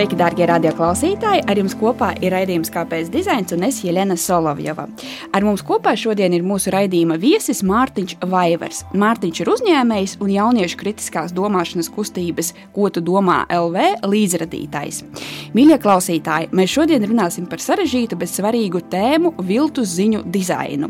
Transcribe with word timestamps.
Sveiki, 0.00 0.16
darbie 0.16 0.46
radioklausītāji! 0.48 1.42
Ar 1.44 1.58
jums 1.60 1.74
kopā 1.76 2.06
ir 2.24 2.32
raidījums 2.32 2.70
Kāpēc 2.72 3.10
dizains 3.12 3.52
un 3.52 3.66
es 3.66 3.82
Jelena 3.84 4.14
Solovjova. 4.16 4.86
Ar 5.36 5.44
mums 5.44 5.60
kopā 5.60 5.92
šodien 6.00 6.32
ir 6.32 6.40
mūsu 6.40 6.72
raidījuma 6.72 7.18
viesis 7.20 7.58
Mārtiņš 7.68 8.14
Vaivers. 8.32 8.78
Mārtiņš 8.96 9.42
ir 9.42 9.50
uzņēmējs 9.52 10.14
un 10.24 10.30
jauniešu 10.32 10.78
kritiskās 10.80 11.34
domāšanas 11.36 11.90
kustības 11.92 12.54
Ko 12.72 12.88
tu 12.88 13.02
domā 13.04 13.42
LV 13.52 14.06
līdzradītājs. 14.08 15.02
Mīļie 15.52 15.76
klausītāji, 15.84 16.48
mēs 16.56 16.72
šodien 16.78 17.04
runāsim 17.04 17.44
par 17.50 17.60
sarežģītu, 17.60 18.16
bet 18.22 18.32
svarīgu 18.32 18.80
tēmu- 18.88 19.34
viltus 19.52 19.92
ziņu 19.98 20.24
dizainu. 20.32 20.88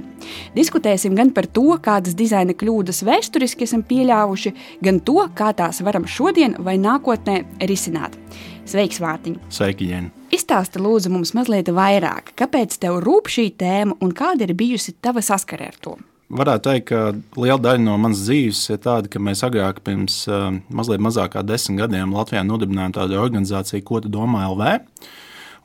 Diskutēsim 0.55 1.19
gan 1.19 1.34
par 1.34 1.51
to, 1.51 1.67
kādas 1.83 2.15
dizaina 2.15 2.55
kļūdas 2.55 3.03
vēsturiski 3.03 3.67
esam 3.67 3.83
pieļāvuši, 3.83 4.55
gan 4.81 5.01
to, 5.01 5.27
kā 5.34 5.51
tās 5.53 5.83
varam 5.83 6.06
šodien 6.06 6.55
vai 6.62 6.79
nākotnē 6.79 7.45
risināt. 7.59 8.15
Sveiks, 8.70 9.01
Mārtiņ! 9.02 9.38
Sveiki, 9.51 9.88
Jēn! 9.91 10.10
Izstāsti 10.30 10.78
lūdzu 10.78 11.11
mums 11.11 11.33
mazliet 11.34 11.73
vairāk, 11.74 12.30
kāpēc 12.38 12.77
tev 12.78 13.01
rūp 13.02 13.27
šī 13.33 13.48
tēma 13.59 13.97
un 14.05 14.12
kāda 14.15 14.47
ir 14.47 14.52
bijusi 14.55 14.95
tava 15.02 15.24
saskare 15.27 15.73
ar 15.73 15.78
to? 15.83 15.97
Varētu 16.30 16.62
teikt, 16.69 16.92
ka 16.92 17.01
liela 17.42 17.59
daļa 17.59 17.83
no 17.83 17.97
manas 17.98 18.20
dzīves 18.23 18.61
ir 18.70 18.78
tāda, 18.84 19.11
ka 19.11 19.19
mēs 19.19 19.42
agrāk, 19.42 19.80
pirms 19.83 20.20
uh, 20.30 20.52
mazliet 20.70 21.02
mazāk 21.02 21.33
kā 21.34 21.42
desmit 21.42 21.80
gadiem, 21.83 22.14
Latvijā 22.14 22.45
nodibinājām 22.47 22.95
tādu 22.95 23.19
organizāciju, 23.19 23.83
ko 23.88 23.98
tu 24.05 24.12
domā 24.14 24.45
LV. 24.52 24.77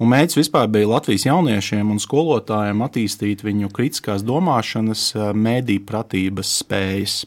Un 0.01 0.09
mērķis 0.09 0.39
vispār 0.41 0.71
bija 0.73 0.89
Latvijas 0.89 1.27
jauniešiem 1.27 1.93
un 1.93 2.01
skolotājiem 2.01 2.81
attīstīt 2.87 3.45
viņu 3.45 3.69
kritiskās 3.75 4.25
domāšanas, 4.25 5.11
mēdī 5.37 5.77
pratības 5.85 6.57
spējas. 6.63 7.19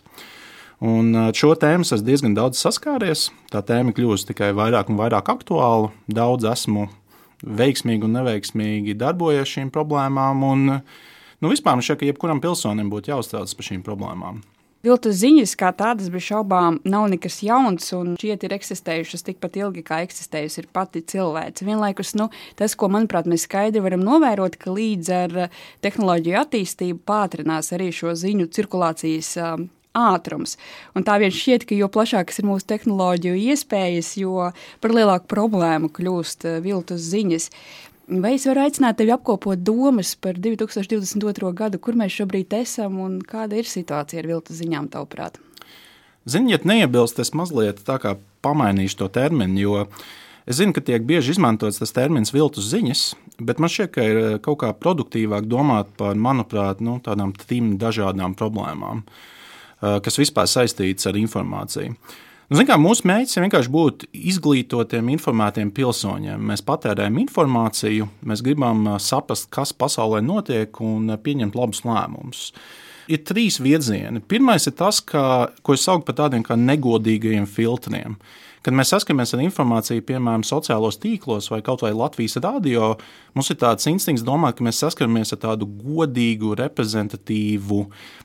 Un 0.79 1.11
šo 1.34 1.57
tēmu 1.59 1.83
es 1.83 2.05
diezgan 2.07 2.37
daudz 2.37 2.61
saskāries. 2.62 3.29
Tā 3.51 3.65
tēma 3.67 3.91
kļūst 3.97 4.31
tikai 4.31 4.53
vairāk 4.55 4.93
un 4.93 4.98
vairāk 5.01 5.31
aktuāla. 5.33 5.91
Daudz 6.07 6.47
esmu 6.47 6.87
veiksmīgi 7.43 8.07
un 8.07 8.15
neveiksmīgi 8.19 8.95
darbojies 8.99 9.56
šīm 9.56 9.73
problēmām. 9.75 10.45
Un, 10.47 10.69
nu, 11.43 11.51
vispār 11.51 11.75
man 11.75 11.83
šķiet, 11.83 11.99
ka 11.99 12.12
jebkuram 12.12 12.43
pilsonim 12.45 12.93
būtu 12.93 13.11
jāuztraucas 13.11 13.59
par 13.59 13.69
šīm 13.71 13.83
problēmām. 13.87 14.39
Viltus 14.87 15.17
ziņas 15.19 15.56
kā 15.59 15.73
tādas 15.75 16.06
bez 16.15 16.23
šaubām 16.23 16.77
nav 16.87 17.09
nekas 17.11 17.41
jauns, 17.43 17.89
un 17.99 18.12
šķiet, 18.15 18.45
ir 18.47 18.53
eksistējušas 18.55 19.27
tikpat 19.27 19.59
ilgi, 19.59 19.83
kā 19.83 20.05
eksistējusi 20.05 20.69
pati 20.71 21.03
cilvēce. 21.03 21.67
Vienlaikus 21.67 22.15
nu, 22.15 22.29
tas, 22.55 22.77
ko 22.79 22.87
manuprāt 22.95 23.27
mēs 23.27 23.49
skaidri 23.49 23.83
varam 23.83 24.05
novērot, 24.06 24.55
ka 24.62 24.77
līdz 24.77 25.11
ar 25.17 25.34
tehnoloģiju 25.83 26.39
attīstību 26.45 27.03
pātrinās 27.11 27.73
arī 27.75 27.91
šo 27.91 28.15
ziņu 28.23 28.47
cirkulācijas 28.55 29.34
ātrums. 29.97 30.56
Un 30.97 31.05
tā 31.06 31.19
vien 31.22 31.33
šķiet, 31.34 31.67
ka 31.69 31.77
jo 31.77 31.89
plašākas 31.92 32.41
ir 32.41 32.48
mūsu 32.48 32.69
tehnoloģiju 32.69 33.39
iespējas, 33.53 34.14
jo 34.20 34.50
par 34.83 34.94
lielāku 34.94 35.28
problēmu 35.31 35.91
kļūst 35.94 36.48
eh, 36.48 36.58
viltus 36.64 37.06
ziņas. 37.12 37.50
Vai 38.09 38.34
es 38.39 38.47
varu 38.48 38.62
aicināt 38.64 38.97
tevi 39.00 39.12
apkopot 39.12 39.61
domas 39.61 40.14
par 40.16 40.39
2022. 40.41 41.50
gadu, 41.56 41.81
kur 41.81 41.98
mēs 41.98 42.14
šobrīd 42.16 42.55
esam 42.62 43.03
un 43.05 43.19
kāda 43.20 43.59
ir 43.61 43.69
situācija 43.69 44.22
ar 44.22 44.31
viltus 44.31 44.62
ziņām, 44.62 44.89
tavuprāt? 44.94 45.36
Ziniet, 46.28 46.64
neiebilst, 46.69 47.20
es 47.20 47.34
mazliet 47.36 47.83
tā 47.84 47.98
kā 48.00 48.16
pamainīšu 48.44 49.03
to 49.03 49.09
terminu, 49.12 49.61
jo 49.61 49.77
es 50.48 50.56
zinu, 50.61 50.72
ka 50.77 50.81
tiek 50.84 51.05
bieži 51.05 51.34
izmantots 51.34 51.81
tas 51.81 51.92
termins 51.92 52.33
viltus 52.33 52.69
ziņas, 52.72 53.05
bet 53.44 53.61
man 53.61 53.72
šķiet, 53.72 53.92
ka 53.92 54.05
ir 54.05 54.20
eh, 54.22 54.36
kaut 54.44 54.62
kā 54.64 54.72
produktīvāk 54.72 55.48
domāt 55.48 55.92
par, 56.00 56.16
manuprāt, 56.16 56.81
nu, 56.84 56.97
tādām 57.05 57.36
trim 57.36 57.75
dažādām 57.81 58.36
problēmām. 58.41 59.05
Uh, 59.05 59.38
kas 59.79 60.19
vispār 60.19 60.48
saistīts 60.51 61.07
ar 61.07 61.19
informāciju. 61.19 61.95
Nu, 62.48 62.62
kā, 62.65 62.79
mūsu 62.81 63.05
mērķis 63.05 63.37
ir 63.37 63.45
vienkārši 63.45 63.71
būt 63.73 64.05
izglītotiem, 64.17 65.11
informētiem 65.12 65.69
pilsoņiem. 65.77 66.47
Mēs 66.49 66.62
patērējam 66.65 67.19
informāciju, 67.21 68.06
mēs 68.25 68.43
gribam 68.44 68.87
eh, 68.88 68.97
saprast, 69.05 69.50
kas 69.53 69.75
pasaulē 69.77 70.22
notiek 70.25 70.81
un 70.81 71.12
eh, 71.12 71.21
pieņemt 71.21 71.59
labus 71.59 71.84
lēmumus. 71.84 72.47
Ir 73.12 73.21
trīs 73.28 73.61
virzieni. 73.61 74.25
Pirmais 74.25 74.65
ir 74.69 74.77
tas, 74.81 75.03
ka, 75.05 75.22
ko 75.65 75.77
es 75.77 75.84
saucu 75.84 76.09
par 76.09 76.17
tādiem 76.22 76.44
kā 76.44 76.56
negodīgajiem 76.56 77.44
filtriem. 77.49 78.17
Uh, 78.17 78.47
Kad 78.66 78.74
mēs 78.74 78.91
saskaramies 78.92 79.34
ar 79.36 79.42
informāciju, 79.44 80.04
piemēram, 80.08 80.44
sociālos 80.46 80.98
tīklos 81.02 81.50
vai 81.52 81.60
kaut 81.66 81.84
vai 81.84 81.92
Latvijas 81.94 82.38
radio, 82.42 82.92
mums 83.38 83.52
ir 83.52 83.58
tāds 83.60 83.86
instinkts 83.91 84.24
domāt, 84.26 84.58
ka 84.58 84.66
mēs 84.66 84.80
saskaramies 84.82 85.34
ar 85.34 85.42
tādu 85.44 85.69
godīgu, 85.69 86.56
reprezentatīvu 86.58 87.84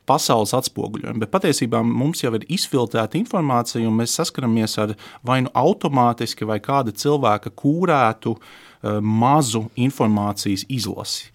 pasaules 0.09 0.55
atspoguļojumu. 0.57 1.21
Bet 1.23 1.33
patiesībā 1.33 1.83
mums 1.85 2.25
jau 2.25 2.33
ir 2.37 2.47
izfiltrēta 2.51 3.19
informācija, 3.21 3.85
un 3.87 4.01
mēs 4.01 4.17
saskaramies 4.19 4.77
ar 4.81 4.97
vai 5.25 5.43
nu 5.45 5.53
automātiski 5.53 6.49
vai 6.49 6.59
kāda 6.63 6.95
cilvēka 6.97 7.53
kūrētu 7.59 8.35
eh, 8.37 8.99
mazu 8.99 9.67
informācijas 9.77 10.65
izlasi. 10.71 11.33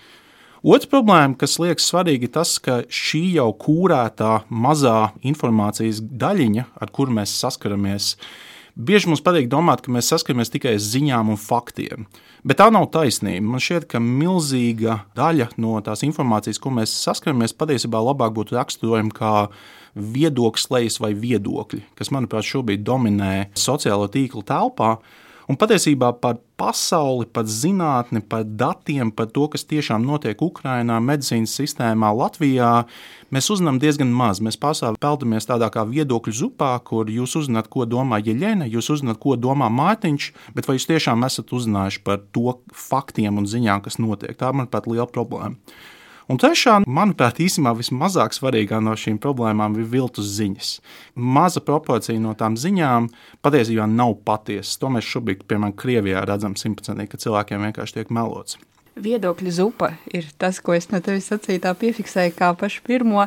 Otra 0.66 0.90
problēma, 0.90 1.36
kas 1.38 1.54
liekas 1.62 1.86
svarīga, 1.86 2.26
ir 2.26 2.32
tas, 2.34 2.56
ka 2.58 2.80
šī 2.90 3.36
jau 3.36 3.52
kūrētā 3.62 4.40
mazā 4.50 5.12
informācijas 5.22 6.00
daļiņa, 6.02 6.64
ar 6.82 6.90
kuru 6.94 7.14
mēs 7.20 7.36
saskaramies, 7.38 8.16
Bieži 8.78 9.08
mums 9.10 9.24
patīk 9.26 9.48
domāt, 9.50 9.80
ka 9.82 9.90
mēs 9.90 10.06
saskaramies 10.12 10.52
tikai 10.54 10.76
ar 10.76 10.82
ziņām 10.82 11.32
un 11.32 11.38
faktiem. 11.42 12.04
Bet 12.46 12.60
tā 12.60 12.68
nav 12.70 12.84
taisnība. 12.94 13.42
Man 13.42 13.62
šķiet, 13.62 13.88
ka 13.90 13.98
milzīga 13.98 15.00
daļa 15.18 15.48
no 15.58 15.80
tās 15.82 16.04
informācijas, 16.06 16.60
ko 16.62 16.70
mēs 16.76 16.94
saskaramies, 17.02 17.56
patiesībā 17.58 17.98
labāk 17.98 18.36
būtu 18.36 18.54
raksturojama 18.54 19.10
kā 19.16 19.32
viedoklis 19.98 21.00
vai 21.02 21.10
viedokļi, 21.18 21.82
kas, 21.98 22.12
manuprāt, 22.14 22.46
šobrīd 22.46 22.86
dominē 22.86 23.48
sociālo 23.58 24.06
tīklu 24.14 24.44
telpā. 24.46 24.94
Un 25.48 25.56
patiesībā 25.56 26.10
par 26.20 26.36
pasauli, 26.60 27.24
par 27.32 27.46
zinātni, 27.48 28.20
par 28.20 28.42
datiem, 28.44 29.08
par 29.08 29.30
to, 29.32 29.46
kas 29.48 29.64
tiešām 29.64 30.04
notiek 30.04 30.42
Ukrajinā, 30.44 30.98
medicīnas 31.00 31.54
sistēmā, 31.56 32.10
Latvijā, 32.12 32.72
mēs 33.32 33.48
uzzinām 33.54 33.78
diezgan 33.80 34.12
maz. 34.12 34.42
Mēs 34.44 34.60
pārsvarā 34.60 35.00
peldamies 35.00 35.48
tādā 35.48 35.70
kā 35.72 35.86
viedokļu 35.88 36.36
zupā, 36.42 36.74
kur 36.84 37.08
jūs 37.08 37.38
uzzināt, 37.40 37.72
ko 37.72 37.88
domā 37.88 38.20
Jeļena, 38.20 38.68
jūs 38.68 38.92
uzzināt, 38.98 39.22
ko 39.22 39.38
domā 39.40 39.70
Mārtiņš, 39.72 40.32
bet 40.52 40.68
vai 40.68 40.76
jūs 40.76 40.90
tiešām 40.90 41.24
esat 41.24 41.56
uzzinājuši 41.56 42.04
par 42.04 42.20
to 42.36 42.58
faktiem 42.68 43.40
un 43.40 43.48
ziņām, 43.48 43.86
kas 43.88 43.96
notiek? 44.04 44.36
Tā, 44.36 44.52
manuprāt, 44.52 44.84
ir 44.84 44.98
liela 44.98 45.08
problēma. 45.08 45.56
Un 46.28 46.36
trešā, 46.36 46.82
manuprāt, 46.84 47.38
īstenībā 47.40 47.70
vismazāk 47.78 48.34
svarīgā 48.36 48.82
no 48.84 48.92
šīm 49.00 49.16
problēmām 49.22 49.78
ir 49.80 49.86
viltus 49.88 50.28
ziņas. 50.36 50.72
Maza 51.16 51.62
proporcija 51.64 52.20
no 52.20 52.34
tām 52.36 52.58
ziņām 52.60 53.08
patiesībā 53.40 53.86
nav 53.88 54.18
patiesas. 54.28 54.76
To 54.82 54.90
mēs 54.92 55.08
šobrīd, 55.08 55.46
piemēram, 55.48 55.72
Krievijā 55.80 56.26
redzam 56.28 56.58
simtprocentīgi, 56.60 57.14
ka 57.14 57.22
cilvēkiem 57.24 57.64
vienkārši 57.70 57.96
tiek 57.96 58.12
melots. 58.12 58.58
Viedokļu 58.98 59.54
zupa 59.54 59.94
ir 60.12 60.28
tas, 60.36 60.60
ko 60.60 60.74
es 60.76 60.90
no 60.92 61.00
tevis 61.00 61.30
sacīju, 61.32 61.62
tā 61.64 61.72
piefiksēju 61.78 62.36
kā 62.36 62.52
pašu 62.60 62.84
pirmo. 62.84 63.24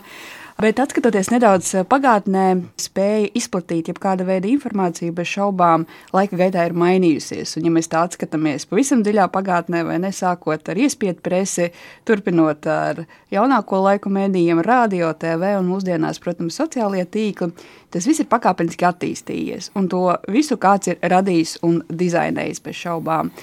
Bet, 0.61 0.77
skatoties 0.77 1.31
nedaudz 1.31 1.71
pagātnē, 1.89 2.41
spēja 2.77 3.31
izplatīt 3.39 3.87
jebkāda 3.89 4.27
veida 4.27 4.45
informāciju 4.51 5.13
bez 5.17 5.31
šaubām, 5.31 5.87
laika 6.13 6.37
gaitā 6.37 6.67
ir 6.67 6.75
mainījusies. 6.77 7.55
Un, 7.57 7.65
ja 7.65 7.71
mēs 7.73 7.89
tā 7.89 8.03
skatāmies 8.13 8.67
pavisam 8.69 9.01
dziļā 9.01 9.25
pagātnē, 9.33 9.81
vai 9.87 9.95
nesākot 10.03 10.69
ar 10.69 10.81
iespiedu 10.83 11.23
presi, 11.25 11.71
turpinot 12.05 12.67
ar 12.69 13.01
jaunāko 13.33 13.79
laiku 13.87 14.11
mēdījiem, 14.13 14.61
radio, 14.67 15.09
TV 15.17 15.55
un 15.57 15.71
mūsdienās, 15.71 16.21
protams, 16.21 16.59
sociālie 16.61 17.07
tīkli, 17.09 17.49
tas 17.89 18.05
viss 18.05 18.21
ir 18.21 18.29
pakāpeniski 18.29 18.85
attīstījies. 18.91 19.71
Un 19.73 19.89
to 19.89 20.03
visu 20.29 20.61
kāds 20.61 20.93
ir 20.93 21.01
radījis 21.01 21.57
un 21.65 21.81
dizainējis 21.89 22.61
bez 22.67 22.83
šaubām. 22.83 23.33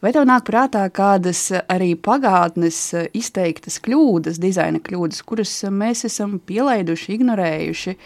Vai 0.00 0.14
tev 0.16 0.24
nāk 0.24 0.46
prātā 0.48 0.86
kādas 0.88 1.50
arī 1.68 1.92
pagātnes 1.92 2.78
izteiktas 3.12 3.76
kļūdas, 3.84 4.40
dizaina 4.40 4.80
kļūdas, 4.80 5.20
kuras 5.28 5.52
mēs 5.68 6.06
esam 6.08 6.38
pielaiduši, 6.48 7.16
ignorējuši? 7.18 7.96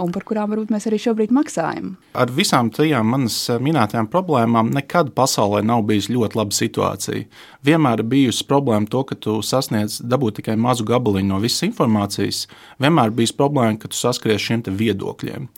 un 0.00 0.12
par 0.14 0.24
kurām 0.24 0.52
varbūt 0.52 0.70
mēs 0.72 0.86
arī 0.88 0.98
šobrīd 1.02 1.32
maksājam. 1.34 1.96
Ar 2.16 2.30
visām 2.32 2.70
trijām 2.72 3.08
manas 3.12 3.36
minētajām 3.60 4.08
problēmām 4.12 4.70
nekad 4.72 5.10
pasaulē 5.16 5.62
nav 5.66 5.82
bijusi 5.88 6.14
ļoti 6.14 6.38
laba 6.38 6.56
situācija. 6.56 7.26
Vienmēr 7.66 8.00
ir 8.00 8.10
bijusi 8.14 8.46
problēma 8.48 8.88
to, 8.92 9.02
ka 9.08 9.18
tu 9.18 9.40
sasniedz 9.44 9.98
dabūt 10.00 10.40
tikai 10.40 10.56
mazu 10.60 10.86
gabaliņu 10.88 11.34
no 11.34 11.40
visas 11.42 11.66
informācijas. 11.66 12.46
Vienmēr 12.82 13.12
bijusi 13.16 13.36
problēma, 13.38 13.80
ka 13.82 13.90
tu 13.90 13.98
saskaries 13.98 14.44
šiem 14.46 14.64
viedokļiem. 14.70 15.48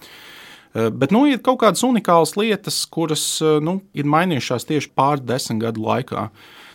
Eh, 0.74 0.90
bet 0.90 1.12
nu, 1.14 1.22
ir 1.30 1.38
kaut 1.38 1.60
kādas 1.62 1.84
unikālas 1.86 2.34
lietas, 2.34 2.80
kuras 2.90 3.22
eh, 3.42 3.60
nu, 3.62 3.78
ir 3.94 4.08
mainījušās 4.10 4.66
tieši 4.66 4.90
pāris 4.98 5.22
desmit 5.26 5.62
gadu 5.62 5.84
laikā. 5.86 6.26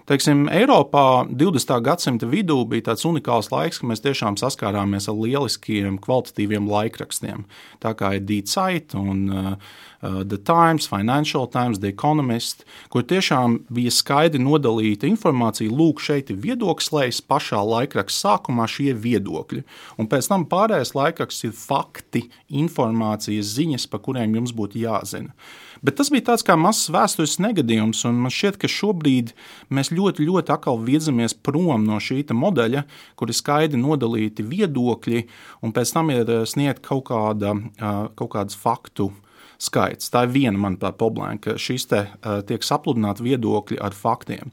Teiksim, 0.09 0.47
Eiropā 0.49 1.27
20. 1.29 1.75
gadsimta 1.85 2.25
vidū 2.25 2.55
bija 2.65 2.87
tāds 2.87 3.05
unikāls 3.05 3.51
laiks, 3.53 3.77
kad 3.77 3.91
mēs 3.91 4.01
tiešām 4.01 4.39
saskārāmies 4.41 5.05
ar 5.05 5.19
lieliskiem, 5.21 5.99
kvalitatīviem 6.01 6.65
laikrakstiem. 6.65 7.43
Tā 7.77 7.91
kā 7.93 8.15
ir 8.17 8.23
Dītsaita 8.25 8.97
un 8.97 9.21
uh, 9.29 9.51
uh, 10.01 10.23
The 10.25 10.39
Times, 10.41 10.89
Financial 10.89 11.45
Times, 11.53 11.77
The 11.83 11.93
Economist, 11.93 12.65
kur 12.89 13.05
tiešām 13.05 13.59
bija 13.69 13.93
skaidri 13.93 14.41
nodalīta 14.41 15.05
informācija. 15.05 15.69
Lūk, 15.69 16.01
šeit 16.01 16.33
ir 16.33 16.41
viedoklis, 16.41 17.21
pašā 17.29 17.61
laikraksta 17.61 18.31
sākumā 18.31 18.65
šie 18.65 18.97
viedokļi. 18.97 19.61
Un 20.01 20.09
pēc 20.09 20.33
tam 20.33 20.49
pārējais 20.49 20.97
laikraksts 20.97 21.51
ir 21.51 21.53
fakti, 21.53 22.25
informācijas 22.49 23.53
ziņas, 23.61 23.85
par 23.93 24.01
kuriem 24.09 24.39
jums 24.41 24.57
būtu 24.57 24.81
jāzina. 24.87 25.37
Bet 25.85 25.95
tas 25.99 26.09
bija 26.11 26.25
tāds 26.31 26.43
kā 26.43 26.57
mazs 26.59 26.89
vēstures 26.91 27.37
negadījums, 27.39 28.01
un 28.09 28.19
man 28.25 28.33
šķiet, 28.33 28.57
ka 28.59 28.67
šobrīd 28.71 29.31
mēs 29.71 29.93
ļoti, 29.95 30.25
ļoti 30.27 30.53
atkal 30.55 30.81
virzamies 30.83 31.35
prom 31.35 31.85
no 31.87 32.01
šī 32.03 32.25
modeļa, 32.35 32.83
kur 33.15 33.31
ir 33.31 33.37
skaidri 33.37 33.79
nodalīti 33.79 34.43
viedokļi, 34.43 35.23
un 35.63 35.73
pēc 35.75 35.95
tam 35.95 36.11
ir 36.11 36.33
sniegta 36.49 36.83
kaut, 36.91 37.07
kāda, 37.11 37.55
kaut 38.19 38.31
kādas 38.35 38.59
faktu 38.59 39.09
skaits. 39.59 40.11
Tā 40.11 40.25
ir 40.27 40.35
viena, 40.35 40.59
manuprāt, 40.59 40.99
problēma, 40.99 41.39
ka 41.43 41.57
šīs 41.59 41.87
te 41.91 42.05
tiek 42.47 42.63
sapludināti 42.63 43.25
viedokļi 43.31 43.79
ar 43.79 43.95
faktiem. 43.95 44.51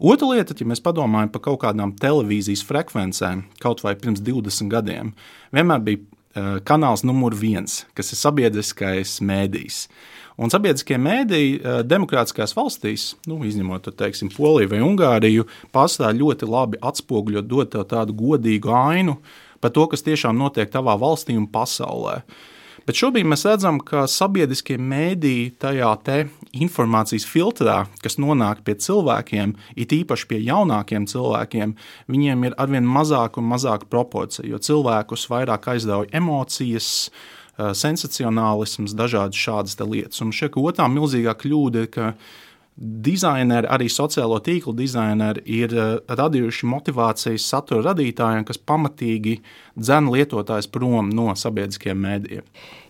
Otra 0.00 0.30
lieta, 0.32 0.56
ja 0.56 0.64
mēs 0.66 0.80
padomājam 0.80 1.28
par 1.30 1.42
kaut 1.44 1.60
kādām 1.62 1.92
televīzijas 2.00 2.62
frekvencēm, 2.64 3.44
kaut 3.60 3.82
vai 3.84 3.92
pirms 4.00 4.22
20 4.24 4.72
gadiem, 4.72 5.12
vienmēr 5.52 5.82
bija 5.84 6.00
uh, 6.00 6.19
kanāls 6.66 7.02
numur 7.06 7.34
viens, 7.34 7.84
kas 7.96 8.12
ir 8.12 8.20
sabiedriskais 8.20 9.18
mēdījis. 9.24 9.84
Un 10.40 10.52
sabiedriskie 10.52 10.96
mēdīji 10.96 11.56
uh, 11.58 11.80
demokrātiskās 11.84 12.54
valstīs, 12.56 13.10
nu, 13.28 13.40
izņemot 13.44 13.90
teiksim, 13.98 14.30
Poliju 14.32 14.70
vai 14.70 14.80
Ungāriju, 14.86 15.44
pārstāv 15.74 16.14
ļoti 16.16 16.48
labi 16.48 16.80
atspoguļot, 16.80 17.50
dot 17.50 17.76
tādu 17.90 18.16
godīgu 18.16 18.72
ainu 18.72 19.18
par 19.60 19.74
to, 19.76 19.84
kas 19.92 20.06
tiešām 20.06 20.38
notiek 20.40 20.70
tavā 20.72 20.94
valstī 20.96 21.36
un 21.36 21.50
pasaulē. 21.50 22.22
Uh, 22.22 22.48
Bet 22.86 22.98
šobrīd 22.98 23.28
mēs 23.28 23.44
redzam, 23.46 23.78
ka 23.84 24.06
sabiedriskie 24.10 24.78
mēdīji 24.80 25.50
tajā 25.60 25.90
informācijas 26.56 27.26
filtrā, 27.28 27.84
kas 28.02 28.16
nonāk 28.18 28.62
pie 28.66 28.74
cilvēkiem, 28.80 29.54
it 29.76 29.92
īpaši 29.94 30.28
pie 30.30 30.40
jaunākiem 30.46 31.06
cilvēkiem, 31.10 31.74
viņiem 32.10 32.48
ir 32.48 32.56
arvien 32.58 32.88
mazāk 32.88 33.38
un 33.38 33.50
mazāk 33.52 33.86
proporcija, 33.92 34.48
jo 34.48 34.58
cilvēkus 34.58 35.28
vairāk 35.30 35.68
aizrauja 35.74 36.10
emocijas, 36.16 37.10
sensacionālisms, 37.60 38.94
dažādas 38.96 39.36
šādas 39.36 39.76
lietas. 39.84 40.22
Un 40.24 40.32
šeit 40.32 40.56
otrā 40.56 40.86
milzīgā 40.88 41.34
kļūda 41.36 41.84
ir, 41.84 41.90
ka 41.92 42.14
dizaineri, 42.80 43.68
arī 43.68 43.90
sociālo 43.92 44.38
tīklu 44.40 44.72
dizaineri, 44.76 45.42
ir 45.44 45.74
eh, 45.76 45.88
radījuši 46.08 46.68
motivācijas 46.70 47.44
satura 47.52 47.90
radītājiem, 47.90 48.46
kas 48.48 48.60
pamatīgi 48.64 49.36
dzen 49.76 50.08
lietotājs 50.12 50.70
prom 50.72 51.10
no 51.12 51.28
sabiedriskiem 51.36 52.00
mēdījiem. 52.00 52.46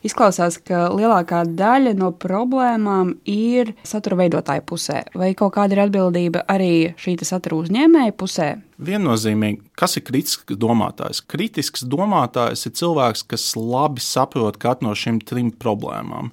Izklausās, 0.06 0.56
ka 0.64 0.86
lielākā 0.94 1.42
daļa 1.58 1.92
no 1.98 2.12
problēmām 2.16 3.16
ir 3.28 3.74
satura 3.84 4.22
veidotāja 4.22 4.62
pusē. 4.64 5.02
Vai 5.18 5.34
kaut 5.36 5.56
kāda 5.58 5.76
ir 5.76 5.82
atbildība 5.84 6.46
arī 6.48 6.94
šī 7.00 7.18
satura 7.26 7.58
uzņēmēja 7.58 8.14
pusē? 8.16 8.48
Viennozīmīgi, 8.80 9.60
kas 9.76 9.98
ir 9.98 10.06
kritisks 10.06 10.56
domātājs? 10.56 11.20
Kritisks 11.28 11.84
domātājs 11.84 12.64
ir 12.70 12.78
cilvēks, 12.78 13.26
kas 13.28 13.50
labi 13.58 14.00
saprot 14.00 14.56
katru 14.62 14.88
no 14.88 14.94
šīm 14.96 15.20
trim 15.26 15.50
problēmām. 15.52 16.30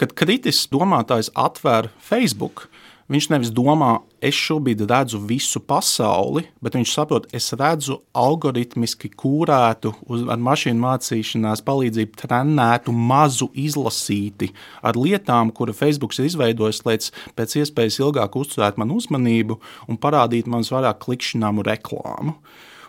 Kad 0.00 0.14
kritisks 0.16 0.70
domātājs 0.72 1.28
atver 1.36 1.90
Facebook, 2.00 2.70
Viņš 3.12 3.26
nevis 3.28 3.50
domā, 3.52 3.98
es 4.24 4.36
šobrīd 4.38 4.86
redzu 4.88 5.18
visu 5.28 5.60
pasauli, 5.68 6.46
bet 6.64 6.78
viņš 6.78 6.92
saprot, 6.94 7.26
es 7.36 7.50
redzu 7.60 7.98
algoritmiski 8.16 9.10
kūrētu, 9.20 9.90
uz, 10.08 10.22
ar 10.32 10.40
mašīnu 10.40 10.80
mācīšanās 10.80 11.60
palīdzību 11.66 12.16
trenētu, 12.22 12.94
mazu 12.96 13.50
izlasīti 13.58 14.48
ar 14.80 14.96
lietām, 14.96 15.50
kura 15.52 15.74
Facebook 15.76 16.16
ir 16.16 16.30
izveidojis, 16.30 16.80
lai 16.86 16.96
pēc 17.36 17.56
iespējas 17.60 18.00
ilgāk 18.00 18.38
uzturētu 18.40 18.80
manu 18.80 18.96
uzmanību 19.02 19.58
un 19.92 20.00
parādītu 20.00 20.54
man 20.54 20.64
vairāk 20.64 21.02
klikšķināmu 21.04 21.66
reklāmu. 21.68 22.38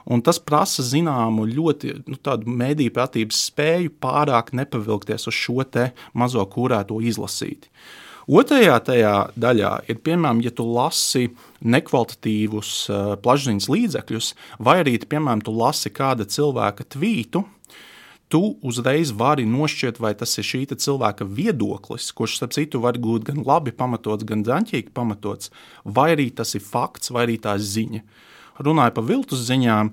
Un 0.08 0.24
tas 0.24 0.40
prasa 0.40 0.84
zināmu 0.88 1.50
ļoti 1.52 1.98
nu, 2.12 2.20
mediju 2.48 2.96
pratības 2.96 3.44
spēju 3.50 3.92
pārāk 4.04 4.56
nepavilkties 4.56 5.28
uz 5.28 5.36
šo 5.36 5.68
mazo 6.16 6.48
kūrēto 6.56 7.04
izlasīti. 7.04 7.72
Otrajā 8.24 8.78
tajā 8.88 9.16
daļā 9.36 9.72
ir, 9.92 9.98
piemēram, 10.00 10.40
ja 10.46 10.52
tu 10.56 10.64
lasi 10.64 11.28
nekvalitatīvus 11.60 12.72
uh, 12.88 13.02
plašsaziņas 13.20 13.68
līdzekļus, 13.74 14.30
vai 14.64 14.78
arī, 14.84 14.96
piemēram, 15.00 15.44
tu 15.44 15.52
lasi 15.56 15.92
kāda 15.92 16.28
cilvēka 16.30 16.88
tvītu, 16.96 17.44
tu 18.32 18.42
uzreiz 18.66 19.12
vari 19.14 19.44
nošķirt, 19.46 20.00
vai 20.02 20.14
tas 20.18 20.38
ir 20.40 20.48
šī 20.48 20.64
cilvēka 20.72 21.28
viedoklis, 21.28 22.10
kurš, 22.16 22.40
starp 22.40 22.56
citu, 22.56 22.82
var 22.82 22.98
būt 22.98 23.28
gan 23.28 23.44
labi 23.46 23.76
pamatots, 23.76 24.26
gan 24.26 24.46
zaņķīgi 24.48 24.96
pamatots, 24.96 25.52
vai 25.84 26.14
arī 26.16 26.32
tas 26.32 26.56
ir 26.56 26.64
fakts, 26.64 27.12
vai 27.14 27.28
arī 27.28 27.38
tā 27.44 27.58
ziņa. 27.60 28.02
Runājot 28.64 28.96
par 28.96 29.06
viltus 29.10 29.44
ziņām, 29.50 29.92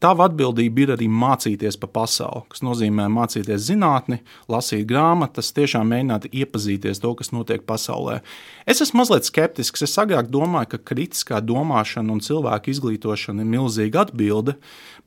Tava 0.00 0.26
atbildība 0.28 0.82
ir 0.84 0.92
arī 0.94 1.08
mācīties 1.10 1.76
par 1.82 1.90
pasauli, 1.98 2.44
kas 2.52 2.62
nozīmē 2.64 3.08
mācīties 3.12 3.66
zinātni, 3.66 4.20
lasīt 4.50 4.86
grāmatas, 4.88 5.52
tiešām 5.56 5.90
mēģināt 5.92 6.28
iepazīties 6.30 7.02
to, 7.02 7.12
kas 7.18 7.32
notiek 7.34 7.66
pasaulē. 7.68 8.20
Es 8.64 8.80
esmu 8.84 9.02
mazliet 9.02 9.28
skeptisks. 9.28 9.84
Es 9.84 9.98
agrāk 10.00 10.30
domāju, 10.32 10.72
ka 10.72 10.82
kritiskā 10.92 11.42
domāšana 11.44 12.14
un 12.14 12.24
cilvēku 12.24 12.72
izglītošana 12.72 13.44
ir 13.44 13.52
milzīga 13.52 14.06
atbilde, 14.06 14.56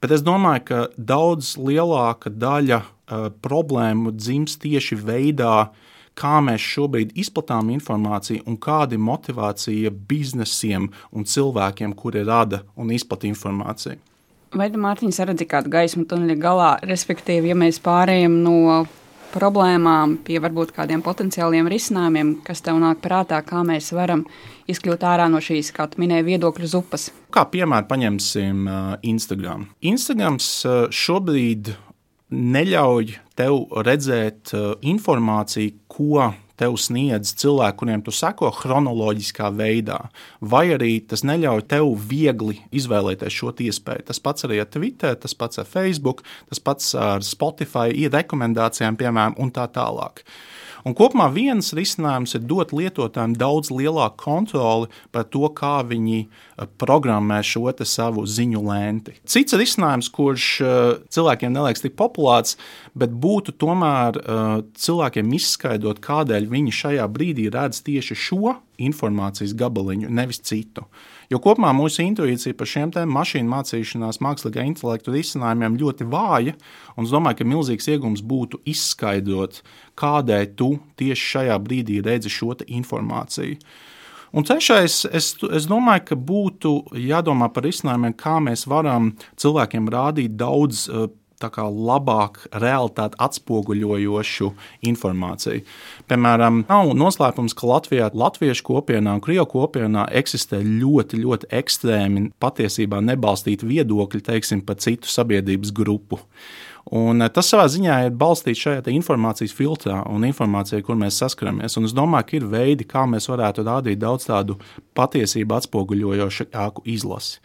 bet 0.04 0.14
es 0.14 0.26
domāju, 0.26 0.66
ka 0.70 0.84
daudz 0.98 1.56
lielāka 1.58 2.30
daļa 2.30 2.82
uh, 2.84 3.28
problēmu 3.42 4.14
dzimst 4.14 4.62
tieši 4.66 5.00
veidā, 5.02 5.70
kā 6.16 6.40
mēs 6.44 6.64
šobrīd 6.64 7.16
izplatām 7.20 7.74
informāciju 7.74 8.46
un 8.48 8.60
kāda 8.62 8.96
ir 8.96 9.04
motivācija 9.04 9.92
biznesiem 9.92 10.92
un 11.12 11.28
cilvēkiem, 11.28 11.96
kuri 11.98 12.24
rada 12.28 12.64
un 12.80 12.94
izplatīja 12.96 13.36
informāciju. 13.36 14.00
Vai 14.56 14.70
Mārtiņš, 14.72 15.18
redzi 15.28 15.46
kādu 15.52 15.68
gaismu 15.68 16.06
tuneļa 16.08 16.36
galā, 16.40 16.70
respektīvi, 16.88 17.50
ja 17.52 17.56
mēs 17.60 17.82
pārējām 17.84 18.38
no 18.46 18.86
problēmām 19.34 20.14
pie 20.24 20.38
varbūt 20.40 20.72
kādiem 20.78 21.02
potenciāliem 21.04 21.68
risinājumiem, 21.68 22.38
kas 22.46 22.64
tev 22.64 22.80
nāk 22.80 23.02
prātā, 23.04 23.42
kā 23.44 23.66
mēs 23.68 23.92
varam 23.98 24.24
izkļūt 24.72 25.04
ārā 25.04 25.26
no 25.32 25.42
šīs, 25.44 25.74
kā 25.76 25.90
tu 25.92 26.00
minēji, 26.00 26.28
viedokļu 26.30 26.70
zupas? 26.72 27.10
Kā 27.36 27.44
piemēru 27.52 27.90
paņemsim 27.90 28.64
uh, 28.64 28.94
Instagram. 29.04 29.68
Instagrams 29.84 30.48
uh, 30.64 30.86
šobrīd 30.88 31.74
neļauj 32.32 33.12
tev 33.36 33.60
redzēt 33.84 34.56
uh, 34.56 34.72
informāciju, 34.88 35.76
ko 35.92 36.32
tev 36.60 36.78
sniedz 36.80 37.34
cilvēki, 37.42 37.78
kuriem 37.82 38.04
tu 38.06 38.14
seko 38.16 38.52
chronoloģiskā 38.56 39.52
veidā, 39.56 40.00
vai 40.40 40.66
arī 40.76 40.98
tas 41.08 41.26
neļauj 41.28 41.66
tev 41.72 41.92
viegli 42.10 42.60
izvēlēties 42.76 43.36
šo 43.36 43.54
iespēju. 43.68 44.08
Tas 44.10 44.22
pats 44.24 44.48
arī 44.48 44.62
ar 44.64 44.72
Twitter, 44.72 45.16
tas 45.20 45.36
pats 45.38 45.62
ar 45.62 45.70
Facebook, 45.70 46.24
tas 46.50 46.64
pats 46.64 46.94
ar 46.96 47.26
Spotify, 47.26 47.92
ir 47.94 48.16
rekomendācijām, 48.16 49.00
piemēram, 49.00 49.40
un 49.42 49.52
tā 49.56 49.68
tālāk. 49.72 50.24
Un 50.86 50.94
kopumā 50.94 51.32
viens 51.34 51.72
risinājums 51.74 52.36
ir 52.38 52.44
dot 52.46 52.70
lietotājiem 52.76 53.34
daudz 53.42 53.72
lielāku 53.74 54.20
kontroli 54.22 54.90
par 55.16 55.24
to, 55.34 55.48
kā 55.58 55.80
viņi 55.90 56.20
eh, 56.22 56.68
programmē 56.78 57.40
šo 57.42 57.74
savu 57.82 58.28
ziņu 58.30 58.62
lenti. 58.68 59.16
Cits 59.26 59.58
risinājums, 59.58 60.12
kurš 60.14 60.50
eh, 60.62 60.76
cilvēkiem 61.10 61.56
neliekas 61.56 61.82
tik 61.82 61.98
populārs, 61.98 62.54
bet 62.94 63.10
būtu 63.10 63.56
tomēr 63.58 64.22
eh, 64.22 64.46
cilvēkiem 64.78 65.34
izskaidrot, 65.40 66.04
kādēļ 66.06 66.46
viņi 66.54 66.78
šajā 66.84 67.10
brīdī 67.10 67.50
redz 67.50 67.82
tieši 67.82 68.20
šo 68.28 68.60
informācijas 68.82 69.56
gabaliņu, 69.58 70.10
nevis 70.10 70.42
citu. 70.46 70.86
Jo 71.32 71.40
kopumā 71.42 71.72
mūsu 71.76 72.04
intuīcija 72.06 72.58
par 72.58 72.70
šiem 72.70 72.94
mašīnu 73.12 73.50
mācīšanās, 73.50 74.22
mākslīgā 74.22 74.66
intelektu 74.68 75.16
risinājumiem 75.16 75.80
ļoti 75.82 76.08
vāja. 76.12 76.54
Es 77.02 77.14
domāju, 77.14 77.42
ka 77.42 77.50
milzīgs 77.50 77.90
iegūms 77.96 78.22
būtu 78.26 78.62
izskaidrot, 78.70 79.64
kādēļ 80.00 80.48
tu 80.60 80.76
tieši 81.00 81.30
šajā 81.34 81.60
brīdī 81.66 82.00
redzi 82.06 82.32
šo 82.32 82.56
informāciju. 82.66 83.58
Un 84.36 84.44
trešais, 84.44 85.06
es, 85.16 85.30
es 85.56 85.68
domāju, 85.70 86.04
ka 86.10 86.16
būtu 86.20 86.72
jādomā 87.00 87.48
par 87.56 87.64
risinājumiem, 87.64 88.16
kā 88.20 88.40
mēs 88.44 88.66
varam 88.68 89.14
cilvēkiem 89.40 89.88
rādīt 89.94 90.36
daudz 90.36 90.90
uh, 91.50 91.70
labāk 91.70 92.42
realitāti 92.54 93.20
atspoguļojošu 93.26 94.52
informāciju. 94.92 95.64
Piemēram, 96.10 96.64
nav 96.70 96.94
noslēpums, 96.98 97.56
ka 97.58 97.70
Latvijā, 97.70 98.12
Latviešu 98.14 98.68
kopienā 98.68 99.18
un 99.18 99.24
Krievu 99.26 99.48
kopienā 99.56 100.08
eksistē 100.22 100.62
ļoti, 100.66 101.24
ļoti 101.24 101.52
ekstrēmi, 101.62 102.30
patiesībā 102.42 103.02
nebalstīti 103.06 103.68
viedokļi 103.70 104.24
teiksim, 104.30 104.66
par 104.66 104.80
citu 104.84 105.12
sabiedrības 105.12 105.74
grupu. 105.76 106.22
Un 106.94 107.24
eh, 107.26 107.32
tas 107.34 107.48
savā 107.50 107.66
ziņā 107.72 107.98
ir 108.06 108.18
balstīts 108.18 108.62
šajā 108.62 108.84
informācijas 108.94 109.56
filtrā 109.58 110.04
un 110.12 110.26
informācijā, 110.28 110.84
kur 110.86 110.98
mēs 111.00 111.18
saskaramies. 111.22 111.78
Un 111.80 111.90
es 111.90 111.96
domāju, 111.98 112.30
ka 112.30 112.38
ir 112.38 112.50
veidi, 112.52 112.86
kā 112.86 113.08
mēs 113.10 113.30
varētu 113.32 113.66
rādīt 113.66 114.02
daudz 114.02 114.30
tādu 114.30 114.60
patiesību 114.98 115.58
atspoguļojošāku 115.58 116.86
izlasi. 116.94 117.40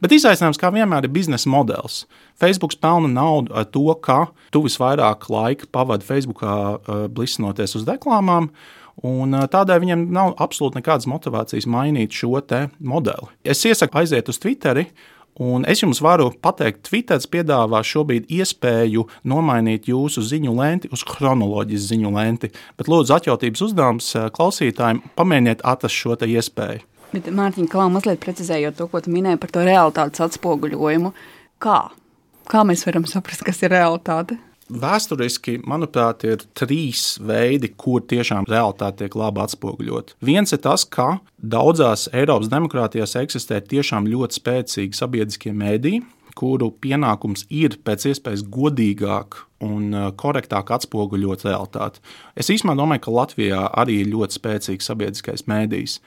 Bet 0.00 0.14
izaicinājums, 0.14 0.60
kā 0.60 0.70
vienmēr, 0.74 1.06
ir 1.06 1.14
biznesa 1.14 1.50
modelis. 1.50 2.04
Facebook 2.40 2.76
pelna 2.80 3.10
naudu 3.10 3.54
ar 3.56 3.66
to, 3.68 3.86
ka 4.02 4.26
tu 4.54 4.62
visvairāk 4.64 5.26
laika 5.32 5.68
pavadi 5.72 6.06
Facebookā, 6.06 6.54
blisnoties 7.12 7.76
uz 7.80 7.88
reklāmām. 7.88 8.50
Un 9.06 9.32
tādēļ 9.32 9.80
viņam 9.82 10.02
nav 10.12 10.34
absolūti 10.44 10.80
nekādas 10.80 11.08
motivācijas 11.08 11.68
mainīt 11.70 12.12
šo 12.12 12.42
modeli. 12.78 13.30
Es 13.44 13.64
iesaku 13.64 14.02
aiziet 14.02 14.28
uz 14.28 14.38
Twitteri 14.38 14.90
Un 15.40 15.62
es 15.64 15.80
jums 15.80 16.02
varu 16.04 16.26
pateikt, 16.42 16.82
Twitter 16.88 17.20
piedāvā 17.32 17.80
šobrīd 17.86 18.26
iespēju 18.28 19.06
nomainīt 19.30 19.86
jūsu 19.88 20.24
ziņu 20.26 20.52
lenti 20.58 20.90
uz 20.92 21.04
chronoloģijas 21.06 21.86
ziņu 21.92 22.10
lenti. 22.12 22.50
Bet, 22.76 22.90
lūdzu, 22.90 23.14
atjautības 23.16 23.62
uzdevums 23.70 24.10
klausītājiem 24.36 25.00
pamēģiniet 25.16 25.64
atrast 25.64 25.96
šo 25.96 26.18
iespēju. 26.26 26.84
Bet, 27.10 27.26
Mārtiņa, 27.34 27.70
kā 27.72 27.86
mazliet 27.90 28.20
precizējot 28.22 28.76
to, 28.78 28.86
ko 28.90 29.00
tu 29.02 29.10
minēji 29.10 29.40
par 29.42 29.50
to 29.54 29.64
realitātes 29.66 30.22
atspoguļojumu, 30.28 31.10
kā? 31.62 31.80
Kā 32.50 32.62
mēs 32.66 32.86
varam 32.86 33.06
saprast, 33.06 33.42
kas 33.46 33.60
ir 33.66 33.74
realitāte? 33.74 34.38
Vēsturiski, 34.70 35.56
manuprāt, 35.66 36.22
ir 36.28 36.44
trīs 36.54 37.16
veidi, 37.26 37.72
kur 37.74 38.04
tiešām 38.06 38.46
realitāte 38.46 39.02
tiek 39.02 39.16
labi 39.18 39.42
atspoguļot. 39.42 40.14
Viens 40.22 40.54
ir 40.54 40.62
tas, 40.62 40.84
ka 40.86 41.18
daudzās 41.42 42.06
Eiropas 42.14 42.50
demokrātijās 42.52 43.16
eksistē 43.18 43.58
tiešām 43.66 44.06
ļoti 44.10 44.38
spēcīgi 44.38 44.98
sabiedriskie 45.00 45.54
mēdīji, 45.56 46.04
kuru 46.38 46.70
pienākums 46.70 47.48
ir 47.50 47.80
pēc 47.82 48.12
iespējas 48.12 48.46
godīgāk 48.46 49.42
un 49.66 49.90
uh, 49.90 50.08
korektāk 50.16 50.70
atspoguļot 50.78 51.44
realitāti. 51.48 52.02
Es 52.38 52.52
īstenībā 52.54 52.78
domāju, 52.78 53.04
ka 53.08 53.16
Latvijā 53.18 53.66
arī 53.82 54.00
ir 54.04 54.12
ļoti 54.14 54.38
spēcīgs 54.38 54.90
sabiedriskais 54.92 55.48
mēdījis. 55.50 55.98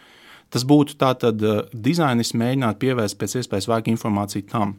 Tas 0.53 0.65
būtu 0.69 0.97
tātad 1.01 1.41
uh, 1.41 1.63
dizainis 1.73 2.35
mēģināt 2.37 2.81
pievērst 2.81 3.17
pēc 3.19 3.39
iespējas 3.41 3.69
vairāk 3.71 3.89
informāciju 3.93 4.49
tam. 4.51 4.77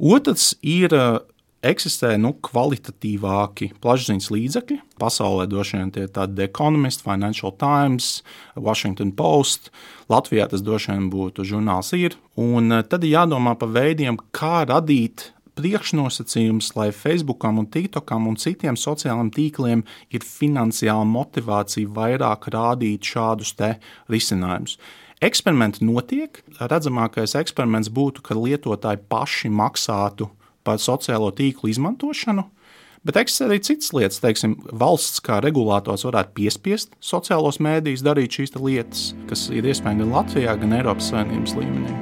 Otrs 0.00 0.52
ir 0.60 0.92
uh, 0.96 1.20
eksistē 1.66 2.14
nu, 2.20 2.32
kvalitatīvāki 2.44 3.70
plašsaziņas 3.84 4.28
līdzekļi. 4.32 4.78
Pasaulē 5.00 5.46
droši 5.50 5.80
vien 5.80 5.90
tie 5.94 6.06
ir 6.06 6.12
tādi 6.14 6.38
The 6.38 6.48
Economist, 6.48 7.04
Financial 7.04 7.52
Times, 7.60 8.20
Washington 8.56 9.12
Post. 9.16 9.70
Latvijā 10.10 10.48
tas 10.50 10.64
droši 10.64 10.94
vien 10.94 11.10
būtu 11.12 11.44
žurnāls 11.48 11.92
ir. 11.98 12.16
Un 12.40 12.72
eh, 12.72 12.84
tad 12.88 13.04
ir 13.04 13.16
jādomā 13.18 13.56
par 13.60 13.72
veidiem, 13.76 14.18
kā 14.36 14.64
radīt 14.68 15.30
priekšnosacījums, 15.60 16.72
lai 16.76 16.90
Facebookam, 16.94 17.60
un 17.60 17.68
TikTokam 17.70 18.28
un 18.30 18.38
citiem 18.40 18.78
sociālajiem 18.78 19.30
tīkliem 19.34 19.84
ir 20.10 20.24
finansiāla 20.24 21.06
motivācija 21.08 21.90
vairāk 21.96 22.48
rādīt 22.54 23.12
šādus 23.12 23.54
risinājumus. 24.10 24.78
Eksperimenti 25.20 25.84
notiek. 25.84 26.40
Redzamākais 26.60 27.36
eksperiments 27.36 27.90
būtu, 27.92 28.24
ka 28.24 28.36
lietotāji 28.38 29.02
paši 29.12 29.50
maksātu 29.52 30.30
par 30.64 30.80
sociālo 30.80 31.28
tīklu 31.36 31.68
izmantošanu. 31.72 32.46
Bet 33.04 33.16
eksistē 33.16 33.46
arī 33.48 33.60
citas 33.64 33.94
lietas, 33.96 34.20
teiksim, 34.20 34.58
valsts 34.76 35.22
kā 35.24 35.38
regulators 35.40 36.04
varētu 36.04 36.34
piespiest 36.36 36.92
sociālos 37.00 37.60
mēdījus 37.60 38.04
darīt 38.04 38.36
šīs 38.36 38.56
lietas, 38.60 39.06
kas 39.28 39.46
ir 39.52 39.64
iespējams 39.64 40.04
gan 40.04 40.12
Latvijā, 40.18 40.56
gan 40.60 40.76
Eiropas 40.80 41.08
Savienības 41.12 41.56
līmenī. 41.56 41.96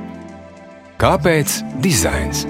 Kāpēc 0.99 1.61
dizains? 1.85 2.43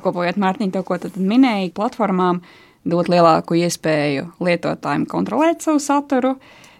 Apkopojot 0.00 0.40
Mārtiņu 0.40 0.72
to, 0.74 0.82
ko 0.86 0.96
tu 1.02 1.12
minēji, 1.20 1.74
platformām 1.76 2.40
dot 2.88 3.10
lielāku 3.12 3.58
iespēju 3.60 4.30
lietotājiem 4.40 5.04
kontrolēt 5.10 5.60
savu 5.60 5.82
saturu, 5.84 6.30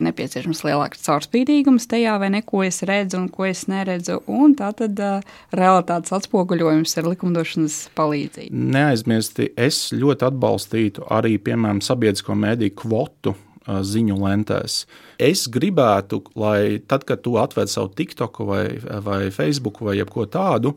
nepieciešams 0.00 0.62
lielāks 0.65 1.05
caurspīdīgums 1.05 1.85
tajā, 1.91 2.15
vai 2.23 2.31
ne, 2.33 2.41
ko 2.41 2.62
es 2.65 2.81
redzu 2.89 3.19
un 3.21 3.27
ko 3.29 3.45
es 3.50 3.67
neredzu. 3.69 4.23
Un 4.33 4.57
tā 4.57 4.71
tad 4.79 4.97
uh, 5.05 5.21
realitātes 5.53 6.15
atspoguļojums 6.17 6.97
ar 6.97 7.11
likumdošanas 7.12 7.77
palīdzību. 8.00 8.65
Neaizmirsti, 8.73 9.53
es 9.61 9.91
ļoti 9.93 10.31
atbalstītu 10.31 11.05
arī, 11.12 11.37
piemēram, 11.45 11.85
sabiedrisko 11.85 12.39
mediju 12.39 12.79
kvotu 12.81 13.37
ziņu 13.69 14.17
lentēs. 14.25 14.85
Es 15.21 15.43
gribētu, 15.53 16.23
lai 16.41 16.79
tad, 16.89 17.03
kad 17.05 17.21
tu 17.21 17.35
atver 17.37 17.67
savu 17.69 17.91
TikTok 17.93 18.39
vai, 18.49 18.65
vai 19.05 19.19
Facebook 19.35 19.83
vai 19.85 19.99
ko 20.09 20.25
tādu, 20.25 20.73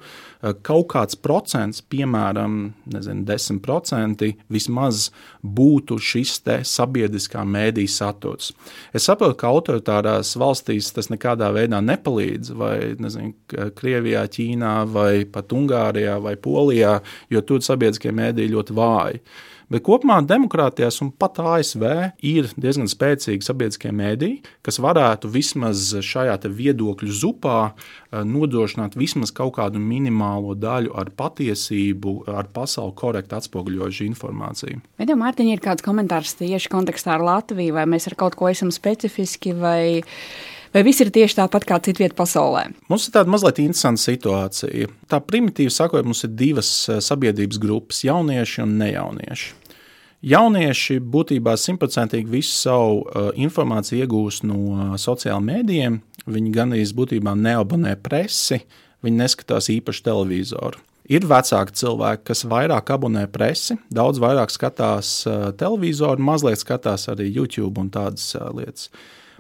kaut 0.68 0.90
kāds 0.92 1.16
procents, 1.16 1.80
piemēram, 1.80 2.58
nezinu, 2.92 3.24
10% 3.30 4.28
vismaz 4.52 5.06
būtu 5.40 5.96
šis 5.96 6.42
sabiedriskā 6.68 7.46
mēdīņa 7.48 7.94
saturs. 7.94 8.52
Es 8.92 9.08
saprotu, 9.08 9.38
ka 9.40 9.54
autoritārās 9.54 10.34
valstīs 10.36 10.92
tas 10.92 11.08
nekādā 11.14 11.48
veidā 11.56 11.80
nepalīdz, 11.80 12.52
vai 12.60 12.76
nezinu, 13.00 13.32
Krievijā, 13.80 14.28
Ķīnā, 14.28 14.76
vai 14.92 15.24
pat 15.24 15.56
Ungārijā 15.56 16.20
vai 16.20 16.36
Polijā, 16.36 16.98
jo 17.32 17.48
tur 17.48 17.64
sabiedriskie 17.64 18.12
mēdīji 18.12 18.56
ļoti 18.58 18.76
vāji. 18.76 19.24
Bet 19.72 19.82
kopumā 19.88 20.20
demokrātijās 20.28 21.00
un 21.02 21.10
pat 21.18 21.40
ASV 21.42 21.86
ir 22.30 22.52
diezgan 22.60 22.90
spēcīgi 22.92 23.48
sabiedriskie 23.48 23.94
mēdīji, 24.34 24.60
kas 24.64 24.80
varētu 24.80 25.30
vismaz 25.30 25.94
šajā 26.02 26.38
viedokļu 26.44 27.12
zupā 27.12 27.74
eh, 27.74 28.24
nodrošināt 28.24 28.96
vismaz 28.96 29.32
kaut 29.32 29.56
kādu 29.58 29.80
minimālo 29.80 30.56
daļu 30.56 30.94
ar 30.96 31.10
patiesību, 31.12 32.26
ar 32.28 32.48
pasauli 32.54 32.94
korekti 32.96 33.36
atspoguļojušu 33.36 34.06
informāciju. 34.08 34.82
Vai 34.98 35.08
tev, 35.08 35.18
Mārtiņ, 35.18 35.54
ir 35.54 35.62
kāds 35.62 35.84
komentārs 35.84 36.36
tieši 36.40 36.70
kontekstā 36.70 37.18
ar 37.18 37.24
Latviju, 37.24 37.74
vai 37.74 37.86
mēs 37.86 38.08
ar 38.08 38.16
kaut 38.16 38.36
ko 38.36 38.50
esam 38.50 38.72
specifiski 38.72 39.54
vai 39.54 40.04
vai 40.74 40.82
viss 40.82 41.04
ir 41.04 41.12
tieši 41.14 41.38
tāpat 41.38 41.68
kā 41.70 41.78
citvietā 41.86 42.16
pasaulē? 42.18 42.72
Mums 42.90 43.06
ir 43.06 43.14
tāda 43.14 43.30
mazliet 43.30 43.60
interesanta 43.62 44.02
situācija. 44.02 44.90
Tā 45.06 45.20
primitīvi 45.22 45.70
sakot, 45.70 46.06
mums 46.06 46.24
ir 46.26 46.34
divas 46.34 46.90
eh, 46.90 47.02
sabiedrības 47.04 47.62
grupas- 47.62 48.04
jaunieši 48.10 48.64
un 48.66 48.80
nejaunieši. 48.82 49.63
Jaunieši 50.24 51.02
būtībā 51.04 51.58
simtprocentīgi 51.60 52.32
visu 52.32 52.54
savu 52.56 53.02
uh, 53.02 53.26
informāciju 53.36 54.06
iegūst 54.06 54.46
no 54.48 54.60
uh, 54.72 54.84
sociālajiem 54.96 55.50
mēdījiem. 55.50 55.98
Viņi 56.32 56.54
gan 56.56 56.72
arī 56.72 56.86
būtībā 56.96 57.34
neabonē 57.36 57.98
presi, 58.00 58.62
viņi 59.04 59.20
neskatās 59.20 59.68
īpaši 59.74 60.06
televizoru. 60.06 60.80
Ir 61.12 61.28
vecāki 61.28 61.76
cilvēki, 61.76 62.24
kas 62.30 62.46
vairāk 62.48 62.94
abonē 62.96 63.26
presi, 63.28 63.76
daudz 63.92 64.22
vairāk 64.24 64.54
skatās 64.56 65.12
uh, 65.28 65.50
televizoru, 65.60 66.24
mazliet 66.24 66.64
skatās 66.64 67.10
arī 67.12 67.28
YouTube 67.28 67.84
un 67.84 67.92
tādas 67.92 68.30
uh, 68.40 68.48
lietas. 68.56 68.88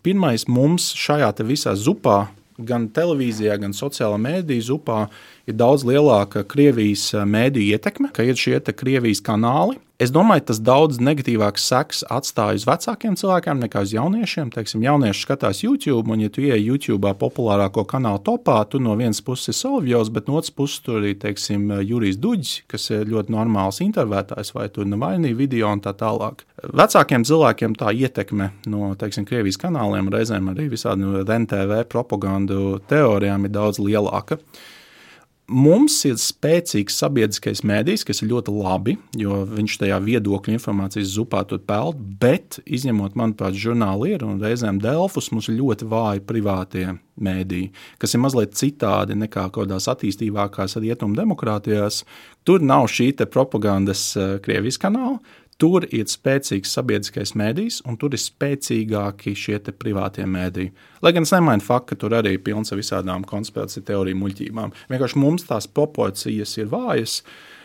Pirmais 0.04 0.44
mums 0.52 0.90
šajā 1.00 1.32
visā 1.48 1.78
zupā, 1.80 2.26
gan 2.60 2.90
televīzijā, 2.92 3.56
gan 3.62 3.72
sociālajā 3.72 4.20
mēdīju 4.20 4.68
zupā, 4.68 5.06
ir 5.48 5.56
daudz 5.56 5.88
lielāka 5.88 6.44
Krievijas 6.44 7.14
mēdīju 7.24 7.80
ietekme, 7.80 8.12
ka 8.12 8.28
ir 8.28 8.36
šie 8.36 8.60
Krievijas 8.60 9.24
kanāli, 9.24 9.80
Es 10.04 10.12
domāju, 10.12 10.42
tas 10.50 10.58
daudz 10.60 10.98
negatīvāks 11.00 11.64
seks 11.70 12.02
atstāja 12.12 12.58
uz 12.58 12.66
vecākiem 12.68 13.14
cilvēkiem 13.20 13.62
nekā 13.62 13.84
uz 13.86 13.94
jauniešiem. 13.96 14.50
Teiksim, 14.52 14.82
jaunieši 14.84 15.22
skatās 15.24 15.62
YouTube, 15.64 16.12
un, 16.12 16.26
ja 16.26 16.32
tu 16.34 16.44
ieej 16.44 16.60
YouTube 16.66 17.14
populārāko 17.22 17.86
kanālu 17.88 18.20
topā, 18.26 18.58
tu 18.68 18.82
no 18.84 18.98
vienas 19.00 19.24
puses 19.24 19.54
ir 19.54 19.58
Solvijos, 19.62 20.12
bet 20.12 20.28
no 20.28 20.42
otras 20.42 20.52
puses 20.52 20.84
tur 20.84 21.00
arī 21.00 21.14
teiksim, 21.22 21.72
Jurijs 21.88 22.20
Duģis, 22.20 22.52
kas 22.74 22.90
ir 22.92 23.08
ļoti 23.14 23.32
normāls 23.38 23.80
intervētājs, 23.86 24.52
vai 24.58 24.68
tur 24.76 24.92
Navainī 24.92 25.32
video 25.40 25.72
un 25.72 25.86
tā 25.86 25.96
tālāk. 25.96 26.44
Vecākiem 26.84 27.24
cilvēkiem 27.30 27.80
tā 27.80 27.96
ietekme 27.96 28.52
no 28.76 28.92
teiksim, 29.00 29.30
Krievijas 29.30 29.62
kanāliem, 29.62 30.12
reizēm 30.12 30.52
arī 30.52 30.68
visādi 30.74 31.08
RNTV 31.24 31.86
propagandu 31.88 32.82
teorijām 32.92 33.48
ir 33.48 33.56
daudz 33.56 33.80
lielāka. 33.80 34.42
Mums 35.52 35.98
ir 36.08 36.16
spēcīgs 36.16 36.96
sabiedriskais 37.02 37.66
mēdījis, 37.68 38.06
kas 38.08 38.22
ir 38.24 38.30
ļoti 38.30 38.54
labi, 38.56 38.94
jo 39.20 39.42
viņš 39.50 39.76
tajā 39.82 39.98
viedokļu 40.06 40.54
informācijas 40.56 41.10
zupā 41.18 41.42
tur 41.50 41.60
peld, 41.68 42.00
bet, 42.22 42.62
izņemot, 42.64 43.18
manuprāt, 43.20 43.58
žurnāli 43.60 44.14
ir 44.16 44.24
un 44.24 44.40
reizēm 44.40 44.80
Delfus, 44.80 45.34
mums 45.36 45.50
ir 45.52 45.58
ļoti 45.60 45.90
vāji 45.92 46.24
privātie 46.30 46.86
mēdīji, 47.20 47.74
kas 48.00 48.16
ir 48.16 48.24
mazliet 48.24 48.56
citādi 48.56 49.20
nekā 49.20 49.50
kādās 49.54 49.90
attīstīgākās 49.92 50.78
rietumu 50.80 51.20
demokrātijās. 51.20 52.06
Tur 52.48 52.64
nav 52.64 52.88
šī 52.92 53.12
propagandas 53.28 54.14
eh, 54.16 54.38
Krievijas 54.44 54.80
kanāla, 54.80 55.20
Tur 55.62 55.86
ir 55.94 56.10
spēcīgs 56.10 56.74
sabiedriskais 56.76 57.36
mēdījis, 57.40 57.82
un 57.88 57.98
tur 58.02 58.16
ir 58.16 58.22
spēcīgāki 58.22 59.36
šie 59.38 59.60
privātie 59.72 60.26
mēdīji. 60.30 60.74
Lai 61.06 61.14
gan 61.16 61.28
es 61.28 61.34
nemainu 61.36 61.64
faktu, 61.64 61.94
ka 61.94 62.02
tur 62.04 62.18
arī 62.18 62.36
ir 62.38 62.44
pilns 62.46 62.74
ar 62.74 62.82
visādām 62.82 63.26
konspirāciju 63.28 63.86
teoriju 63.88 64.20
muļķībām. 64.22 64.74
Vienkārši 64.92 65.22
mums 65.22 65.46
tās 65.50 65.70
proporcijas 65.70 66.58
ir 66.58 66.72
vājas. 66.74 67.22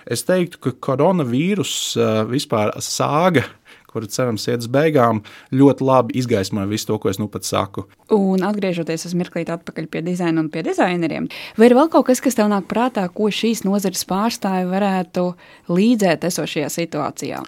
Es 0.09 0.25
teiktu, 0.25 0.61
ka 0.65 0.73
koronavīrus 0.89 1.73
uh, 1.99 2.23
vispār 2.29 2.73
sāga 2.85 3.45
kuru 3.89 4.09
cerams 4.13 4.45
iet 4.49 4.61
uz 4.63 4.69
beigām, 4.73 5.23
ļoti 5.55 5.87
labi 5.89 6.19
izgaismoja 6.21 6.69
visu 6.69 6.91
to, 6.91 6.99
ko 7.01 7.11
es 7.11 7.19
nu 7.21 7.29
pat 7.33 7.47
saku. 7.49 7.87
Un 8.15 8.45
atgriežoties 8.47 9.09
uz 9.09 9.15
mirklīti 9.17 9.55
atpakaļ 9.55 9.89
pie 9.89 10.03
dizaina 10.05 10.45
un 10.45 10.51
pie 10.53 10.63
dizaineriem, 10.67 11.31
vai 11.57 11.71
ir 11.71 11.77
vēl 11.79 11.89
kaut 11.93 12.11
kas, 12.11 12.21
kas 12.25 12.37
tev 12.39 12.51
nāk 12.53 12.69
prātā, 12.71 13.07
ko 13.09 13.31
šīs 13.33 13.65
nozares 13.65 14.05
pārstāvi 14.09 14.69
varētu 14.69 15.31
līdzēt 15.73 16.29
esošajā 16.29 16.69
situācijā? 16.77 17.41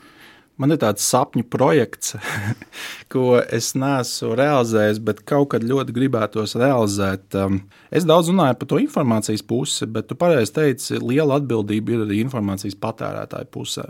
Man 0.61 0.75
ir 0.75 0.81
tāds 0.83 1.05
sapņu 1.09 1.47
projekts, 1.49 2.19
ko 3.13 3.39
es 3.41 3.71
neesmu 3.79 4.35
realizējis, 4.37 4.99
bet 5.07 5.23
kaut 5.29 5.55
kad 5.55 5.65
ļoti 5.65 5.95
gribētos 5.97 6.53
realizēt. 6.61 7.33
Um, 7.41 7.63
es 7.89 8.05
daudz 8.09 8.29
runāju 8.29 8.59
par 8.61 8.69
to 8.69 8.81
informācijas 8.83 9.45
pusi, 9.47 9.89
bet 9.89 10.11
tu 10.11 10.19
pareizi 10.21 10.53
teici, 10.59 10.99
liela 11.01 11.39
atbildība 11.41 11.97
ir 11.97 12.05
arī 12.05 12.21
informācijas 12.27 12.77
patērētāju 12.83 13.49
pusē. 13.57 13.87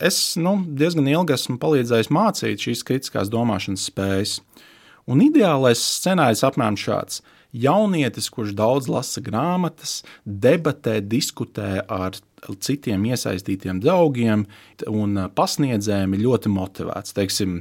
Es 0.00 0.18
nu, 0.40 0.56
diezgan 0.80 1.06
ilgi 1.12 1.36
esmu 1.36 1.58
palīdzējis 1.62 2.10
mācīt 2.16 2.66
šīs 2.66 2.82
kritiskās 2.88 3.30
domāšanas 3.30 3.86
spējas. 3.92 4.38
Un 5.10 5.22
ideālais 5.22 5.82
scenārijs 6.00 6.42
apmēram 6.48 6.78
šāds. 6.80 7.20
Jaunietis, 7.52 8.28
kurš 8.30 8.54
daudz 8.58 8.88
lasa 8.90 9.22
grāmatas, 9.24 10.00
debatē, 10.24 11.00
diskutē 11.02 11.80
ar 11.90 12.18
citiem 12.62 13.08
iesaistītiem 13.10 13.80
draugiem 13.82 14.46
un 14.88 15.24
pasniedzējiem, 15.34 16.14
ir 16.14 16.24
ļoti 16.28 16.52
motivēts. 16.54 17.16
Teiksim, 17.16 17.60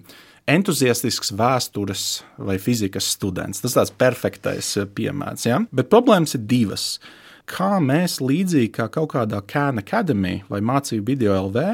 entuziastisks 0.49 1.33
vēstures 1.37 2.05
vai 2.37 2.59
fizikas 2.61 3.09
students. 3.15 3.63
Tas 3.63 3.73
ir 3.73 3.81
tāds 3.81 3.95
perfektais 4.05 4.75
piemērs. 4.95 5.47
Ja? 5.49 5.63
Bet 5.73 5.91
problēmas 5.91 6.37
ir 6.37 6.45
divas 6.49 6.91
kā 7.49 7.77
mēs, 7.83 8.19
līdzīgi 8.23 8.71
kā 8.77 8.87
kaut 8.93 9.13
kādā 9.13 9.39
Khan 9.49 9.81
Academy 9.81 10.43
vai 10.51 10.61
mācību 10.65 11.05
video 11.07 11.35
LV, 11.47 11.65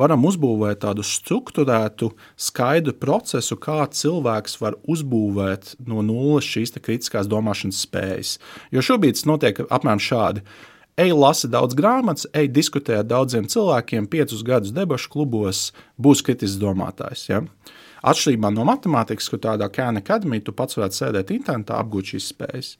varam 0.00 0.26
uzbūvēt 0.28 0.82
tādu 0.84 1.04
struktūrētu, 1.06 2.10
skaidru 2.40 2.96
procesu, 2.98 3.58
kā 3.60 3.84
cilvēks 3.86 4.58
var 4.62 4.78
uzbūvēt 4.90 5.76
no 5.86 6.02
nulles 6.06 6.48
šīs 6.48 6.74
kritiskās 6.80 7.30
domāšanas 7.30 7.84
spējas. 7.86 8.36
Jo 8.74 8.84
šobrīd 8.84 9.18
tas 9.18 9.28
notiek 9.30 9.62
apmēram 9.68 10.02
šādi. 10.02 10.44
Ej, 11.00 11.14
lasi 11.16 11.48
daudz 11.48 11.76
grāmatas, 11.78 12.26
ej, 12.36 12.50
diskutē 12.52 12.98
ar 13.00 13.06
daudziem 13.08 13.46
cilvēkiem, 13.48 14.08
piecus 14.10 14.42
gadus 14.44 14.74
debašu 14.76 15.08
klubos, 15.12 15.70
būs 15.96 16.20
kritisks 16.26 16.58
domātājs. 16.60 17.28
Ja? 17.30 17.44
Atšķirībā 18.04 18.50
no 18.52 18.66
matemātikas, 18.68 19.30
kur 19.32 19.40
tādā 19.40 19.70
Khan 19.72 20.00
Academy 20.02 20.42
tu 20.44 20.52
pats 20.56 20.76
varētu 20.76 20.98
sēdēt 20.98 21.32
internetā, 21.32 21.78
apgūt 21.80 22.12
šīs 22.12 22.28
spējas. 22.34 22.74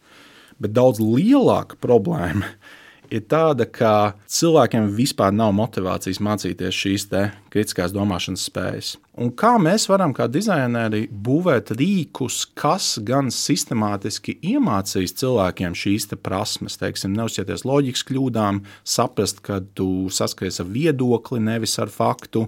Bet 0.61 0.76
daudz 0.76 1.00
lielāka 1.00 1.79
problēma 1.81 2.52
ir 3.14 3.25
tāda, 3.31 3.67
ka 3.67 4.14
cilvēkiem 4.31 4.90
vispār 4.95 5.35
nav 5.35 5.52
motivācijas 5.59 6.21
mācīties 6.23 6.76
šīs 6.76 7.07
kritiskās 7.50 7.95
domāšanas 7.95 8.47
spējas. 8.47 8.90
Un 9.21 9.33
kā 9.37 9.57
mēs 9.61 9.85
varam, 9.90 10.14
kā 10.17 10.29
dizaineri, 10.31 11.02
būvēt 11.11 11.75
rīkus, 11.76 12.45
kas 12.57 12.95
gan 13.05 13.29
sistemātiski 13.35 14.37
iemācīs 14.52 15.17
cilvēkiem 15.21 15.76
šīs 15.76 16.09
prasmes, 16.23 16.79
teiksim, 16.81 17.12
neuzsieties 17.19 17.67
loģikas 17.69 18.07
kļūdām, 18.09 18.62
saprast, 18.87 19.43
ka 19.45 19.61
tu 19.75 20.09
saskaries 20.14 20.62
ar 20.62 20.71
viedokli, 20.71 21.43
nevis 21.43 21.76
ar 21.83 21.93
faktu, 21.93 22.47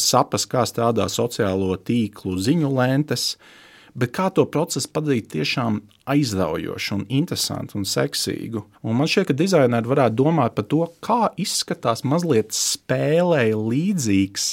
saprast, 0.00 0.50
kā 0.50 0.64
strādā 0.66 1.06
sociālo 1.12 1.76
tīklu 1.76 2.38
ziņu 2.40 2.72
lentes 2.80 3.34
bet 3.98 4.12
kā 4.16 4.28
to 4.34 4.44
procesu 4.48 4.90
padarīt 4.92 5.30
tiešām 5.32 5.80
aizraujošu, 6.12 6.98
un 6.98 7.04
interesantu 7.12 7.78
un 7.80 7.86
seksīgu. 7.88 8.64
Un 8.82 8.98
man 8.98 9.10
šķiet, 9.10 9.30
ka 9.30 9.38
dizaineri 9.38 9.90
varētu 9.92 10.18
domāt 10.18 10.56
par 10.56 10.68
to, 10.70 10.86
kā 11.04 11.32
izskatās 11.40 12.04
mazliet 12.08 12.54
spēlēji 12.56 13.58
līdzīgs. 13.58 14.48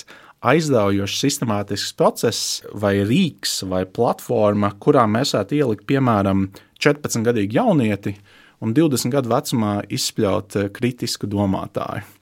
Aizraujošs, 0.49 1.17
sistemātisks 1.19 1.95
process, 1.99 2.61
vai 2.71 3.01
rīks, 3.03 3.57
vai 3.67 3.83
platforma, 3.83 4.71
kurā 4.79 5.03
mēs 5.11 5.33
varētu 5.35 5.57
ielikt, 5.57 5.83
piemēram, 5.89 6.45
14-gadīgu 6.79 7.59
jaunieti 7.59 8.15
un 8.63 8.71
20 8.75 9.11
gadu 9.11 9.33
vecumā 9.33 9.73
izspļaut 9.91 10.55
eh, 10.61 10.71
kritisku 10.75 11.27
domātāju 11.27 12.18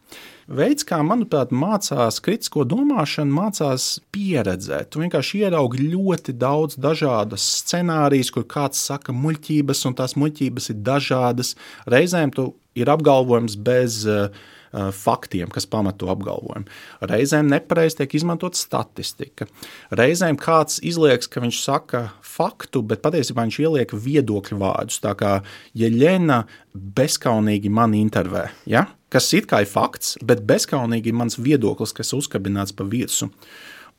veids, 0.48 0.86
kā, 0.88 1.00
manuprāt, 1.06 1.52
mācās 1.52 2.20
kritisko 2.24 2.66
domāšanu, 2.68 3.34
mācās 3.36 3.88
pieredzēt. 4.16 4.92
Tu 4.92 5.04
vienkārši 5.04 5.44
ieraugi 5.44 5.90
ļoti 5.92 6.36
daudz 6.40 6.80
dažādas 6.82 7.46
scenārijas, 7.62 8.32
kur 8.34 8.48
kāds 8.50 8.82
saka 8.90 9.16
muļķības, 9.16 9.86
un 9.90 9.98
tās 10.00 10.16
muļķības 10.20 10.72
ir 10.74 10.84
dažādas. 10.88 11.56
Reizēm 11.90 12.34
tu 12.36 12.52
ir 12.78 12.92
apgalvojums 12.94 13.58
bez 13.68 14.04
uh, 14.08 14.30
faktiem, 14.74 15.52
kas 15.54 15.70
pamato 15.70 16.12
apgalvojumu. 16.14 16.68
Reizēm 17.08 17.50
nepareizi 17.52 18.02
tiek 18.02 18.18
izmantot 18.20 18.60
statistika. 18.60 19.48
Reizēm 19.96 20.40
kāds 20.42 20.82
izliekas, 20.86 21.30
ka 21.32 21.44
viņš 21.44 21.62
saka 21.64 22.04
faktu, 22.26 22.84
bet 22.88 23.04
patiesībā 23.06 23.48
viņš 23.48 23.62
ieliek 23.64 23.96
viedokļu 23.96 24.60
vārdus. 24.62 25.02
Tā 25.04 25.16
kā 25.18 25.40
Jeļena 25.78 26.44
bezskaunīgi 26.74 27.72
man 27.74 27.98
intervē. 27.98 28.48
Ja? 28.70 28.88
kas 29.14 29.32
it 29.36 29.48
kā 29.50 29.62
ir 29.64 29.72
fakts, 29.72 30.18
bet 30.26 30.44
bezskaunīgi 30.48 31.12
ir 31.12 31.18
mans 31.18 31.40
viedoklis, 31.40 31.96
kas 31.96 32.14
uzkabināts 32.18 32.76
pa 32.76 32.88
virsmu. 32.88 33.32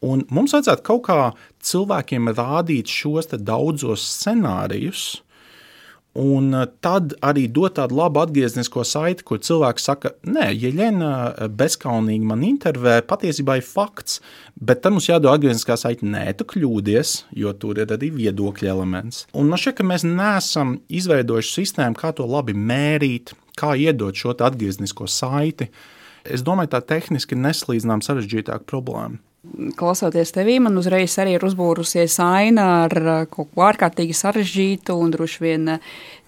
Un 0.04 0.22
mums 0.30 0.52
vajadzētu 0.54 0.84
kaut 0.86 1.04
kā 1.08 1.20
cilvēkiem 1.66 2.30
rādīt 2.36 2.90
šos 2.92 3.32
daudzos 3.42 4.04
scenārijus, 4.12 5.24
Un 6.18 6.50
tad 6.82 7.12
arī 7.22 7.44
dot 7.54 7.76
tādu 7.76 7.94
labu 7.94 8.18
atgrieznisko 8.24 8.82
saiti, 8.88 9.22
kur 9.26 9.38
cilvēks 9.44 9.84
saka, 9.86 10.10
nē, 10.26 10.48
ja 10.50 10.70
Jēna 10.74 11.10
bezskaunīgi 11.54 12.26
man 12.26 12.42
intervē, 12.46 12.96
patiesībā 13.06 13.58
ir 13.60 13.66
fakts, 13.66 14.18
bet 14.58 14.82
tad 14.82 14.96
mums 14.96 15.06
jādod 15.06 15.30
atgriezniskā 15.36 15.76
saite, 15.78 16.08
nē, 16.08 16.24
tu 16.40 16.48
kļūdies, 16.50 17.12
jo 17.38 17.52
tur 17.62 17.78
ir 17.84 17.94
arī 17.94 18.10
viedokļa 18.16 18.72
elements. 18.72 19.28
Un 19.30 19.52
man 19.52 19.62
šķiet, 19.62 19.78
ka 19.78 19.86
mēs 19.86 20.06
neesam 20.08 20.80
izveidojuši 20.90 21.54
sistēmu, 21.60 22.00
kā 22.00 22.10
to 22.18 22.26
labi 22.26 22.56
mērīt, 22.58 23.36
kā 23.58 23.76
iedot 23.78 24.18
šo 24.18 24.34
atgrieznisko 24.34 25.06
saiti, 25.06 25.70
es 26.26 26.42
domāju, 26.42 26.74
tā 26.74 26.82
tehniski 26.96 27.38
neslīdzinām 27.38 28.02
sarežģītāka 28.02 28.66
problēma. 28.66 29.22
Klausoties 29.78 30.32
tevī, 30.34 30.56
man 30.58 30.74
uzreiz 30.80 31.12
arī 31.22 31.36
ir 31.36 31.44
uzbūrusies 31.46 32.16
aina 32.24 32.64
ar 32.88 32.94
kaut 33.30 33.52
ko 33.54 33.62
ārkārtīgi 33.68 34.16
sarežģītu 34.18 34.96
un 34.98 35.12
droši 35.14 35.44
vien 35.44 35.68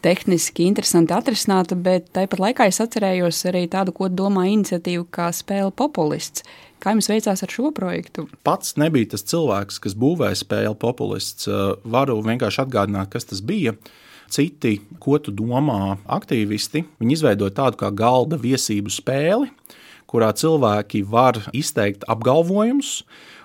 tehniski 0.05 0.69
interesanti 0.71 1.17
atrisinātu, 1.17 1.75
bet 1.75 2.07
tāpat 2.15 2.43
laikā 2.45 2.69
es 2.71 2.79
atcerējos 2.81 3.43
arī 3.51 3.65
tādu, 3.73 3.93
ko 3.97 4.07
domā 4.09 4.47
iniciatīva 4.53 5.09
kā 5.11 5.27
spēle 5.35 5.75
populists. 5.75 6.47
Kā 6.81 6.95
jums 6.95 7.11
veicās 7.11 7.43
ar 7.45 7.53
šo 7.53 7.73
projektu? 7.77 8.29
Pats 8.47 8.79
nebija 8.81 9.11
tas 9.13 9.27
cilvēks, 9.27 9.83
kas 9.83 9.99
būvēja 9.99 10.39
spēli 10.41 10.79
populists. 10.81 11.51
Varu 11.83 12.17
vienkārši 12.25 12.63
atgādināt, 12.63 13.11
kas 13.13 13.27
tas 13.29 13.43
bija 13.45 13.75
citi, 14.31 14.79
ko 15.03 15.19
tu 15.19 15.35
domā, 15.35 15.99
aktīvisti. 16.07 16.87
Viņi 17.03 17.19
izveidoja 17.19 17.59
tādu 17.59 17.83
kā 17.83 17.91
galda 17.91 18.39
viesību 18.41 18.95
spēli, 18.95 19.51
kurā 20.11 20.33
cilvēki 20.37 21.05
var 21.07 21.39
izteikt 21.57 22.09
apgalvojumus. 22.11 23.01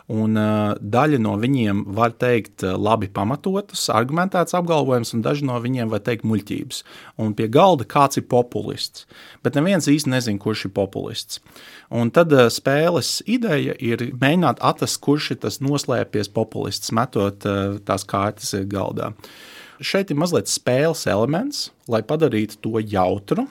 Un, 0.05 0.37
daļa 0.37 1.17
no 1.17 1.31
viņiem 1.41 1.79
var 1.97 2.11
teikt 2.21 2.61
labi 2.61 3.07
pamatotas, 3.09 3.87
argumentētas 3.89 4.53
apgalvojumus, 4.59 5.15
un 5.17 5.23
daži 5.25 5.47
no 5.49 5.57
viņiem 5.63 5.89
var 5.89 6.03
teikt 6.05 6.27
muļķības. 6.29 6.83
Un 7.25 7.33
pie 7.33 7.47
galda 7.49 7.87
kāds 7.89 8.21
ir 8.21 8.27
populists. 8.29 9.07
Bet 9.41 9.57
neviens 9.57 9.89
īsti 9.89 10.13
nezina, 10.13 10.41
kurš 10.41 10.67
ir 10.67 10.75
populists. 10.77 11.41
Un 11.89 12.13
tad 12.13 12.33
spēles 12.53 13.17
ideja 13.25 13.73
ir 13.81 14.11
mēģināt 14.13 14.61
atrast, 14.61 15.01
kurš 15.01 15.31
ir 15.33 15.41
tas 15.47 15.57
noslēpies 15.65 16.29
populists, 16.37 16.93
metot 16.93 17.41
tās 17.89 18.05
kārtas 18.05 18.53
galdā. 18.69 19.09
Šeit 19.81 20.13
ir 20.13 20.21
mazliet 20.21 20.53
spēles 20.53 21.07
elements, 21.09 21.71
lai 21.89 22.05
padarītu 22.05 22.61
to 22.61 22.77
jautru. 22.79 23.49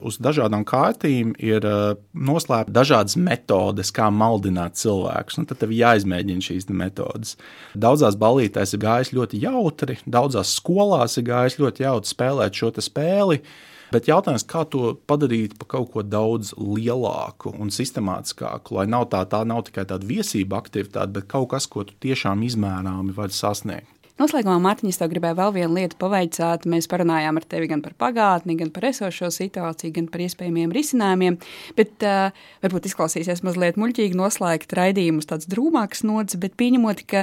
Uz 0.00 0.16
dažādām 0.22 0.64
kārtīm 0.68 1.34
ir 1.42 1.64
uh, 1.68 1.94
noslēpta 2.16 2.72
dažādas 2.72 3.18
metodes, 3.20 3.92
kā 3.92 4.08
maldināt 4.14 4.78
cilvēkus. 4.80 5.40
Un 5.40 5.48
tad 5.50 5.60
tev 5.60 5.74
jāizmēģina 5.76 6.44
šīs 6.46 6.70
metodes. 6.72 7.36
Daudzās 7.76 8.16
balītēs 8.20 8.76
ir 8.76 8.84
gājis 8.84 9.12
ļoti 9.16 9.42
jautri, 9.44 9.98
daudzās 10.06 10.54
skolās 10.56 11.18
ir 11.20 11.28
gājis 11.28 11.58
ļoti 11.60 11.86
jautri 11.86 12.14
spēlēt 12.14 12.62
šo 12.62 12.72
spēli. 12.80 13.42
Bet 13.90 14.06
jautājums, 14.06 14.46
kā 14.46 14.62
to 14.70 14.92
padarīt 15.10 15.56
par 15.58 15.68
kaut 15.72 15.88
ko 15.92 16.04
daudz 16.06 16.52
lielāku 16.54 17.50
un 17.58 17.72
sistemātiskāku, 17.74 18.76
lai 18.78 18.86
nav 18.86 19.08
tā, 19.10 19.24
tā 19.26 19.42
nav 19.42 19.64
tikai 19.66 19.84
tāda 19.90 20.06
viesība 20.06 20.60
aktivitāte, 20.62 21.10
bet 21.18 21.26
kaut 21.30 21.50
kas, 21.50 21.66
ko 21.66 21.82
tu 21.84 21.96
tiešām 22.06 22.44
izmērāmi 22.46 23.16
vari 23.16 23.34
sasniegt. 23.34 23.99
Noslēgumā, 24.20 24.58
Mārtiņš, 24.60 24.98
tev 25.00 25.08
gribēja 25.14 25.32
vēl 25.38 25.52
vienu 25.54 25.78
lietu 25.78 25.96
pavaicāt. 25.96 26.66
Mēs 26.68 26.84
parunājām 26.92 27.38
ar 27.40 27.44
tevi 27.48 27.70
gan 27.70 27.80
par 27.80 27.94
pagātni, 27.96 28.58
gan 28.60 28.68
par 28.68 28.84
esošo 28.90 29.30
situāciju, 29.32 29.94
gan 29.96 30.10
par 30.12 30.20
iespējamiem 30.26 30.74
risinājumiem. 30.76 31.38
Bet 31.78 32.04
uh, 32.04 32.42
varbūt 32.60 32.90
izklausīsies 32.90 33.40
mazliet 33.48 33.80
muļķīgi 33.80 34.18
noslēgt 34.20 34.74
raidījumus 34.76 35.30
tāds 35.30 35.48
drūmāks 35.48 36.04
nots, 36.04 36.36
bet 36.42 36.52
pieņemot, 36.60 37.00
ka, 37.08 37.22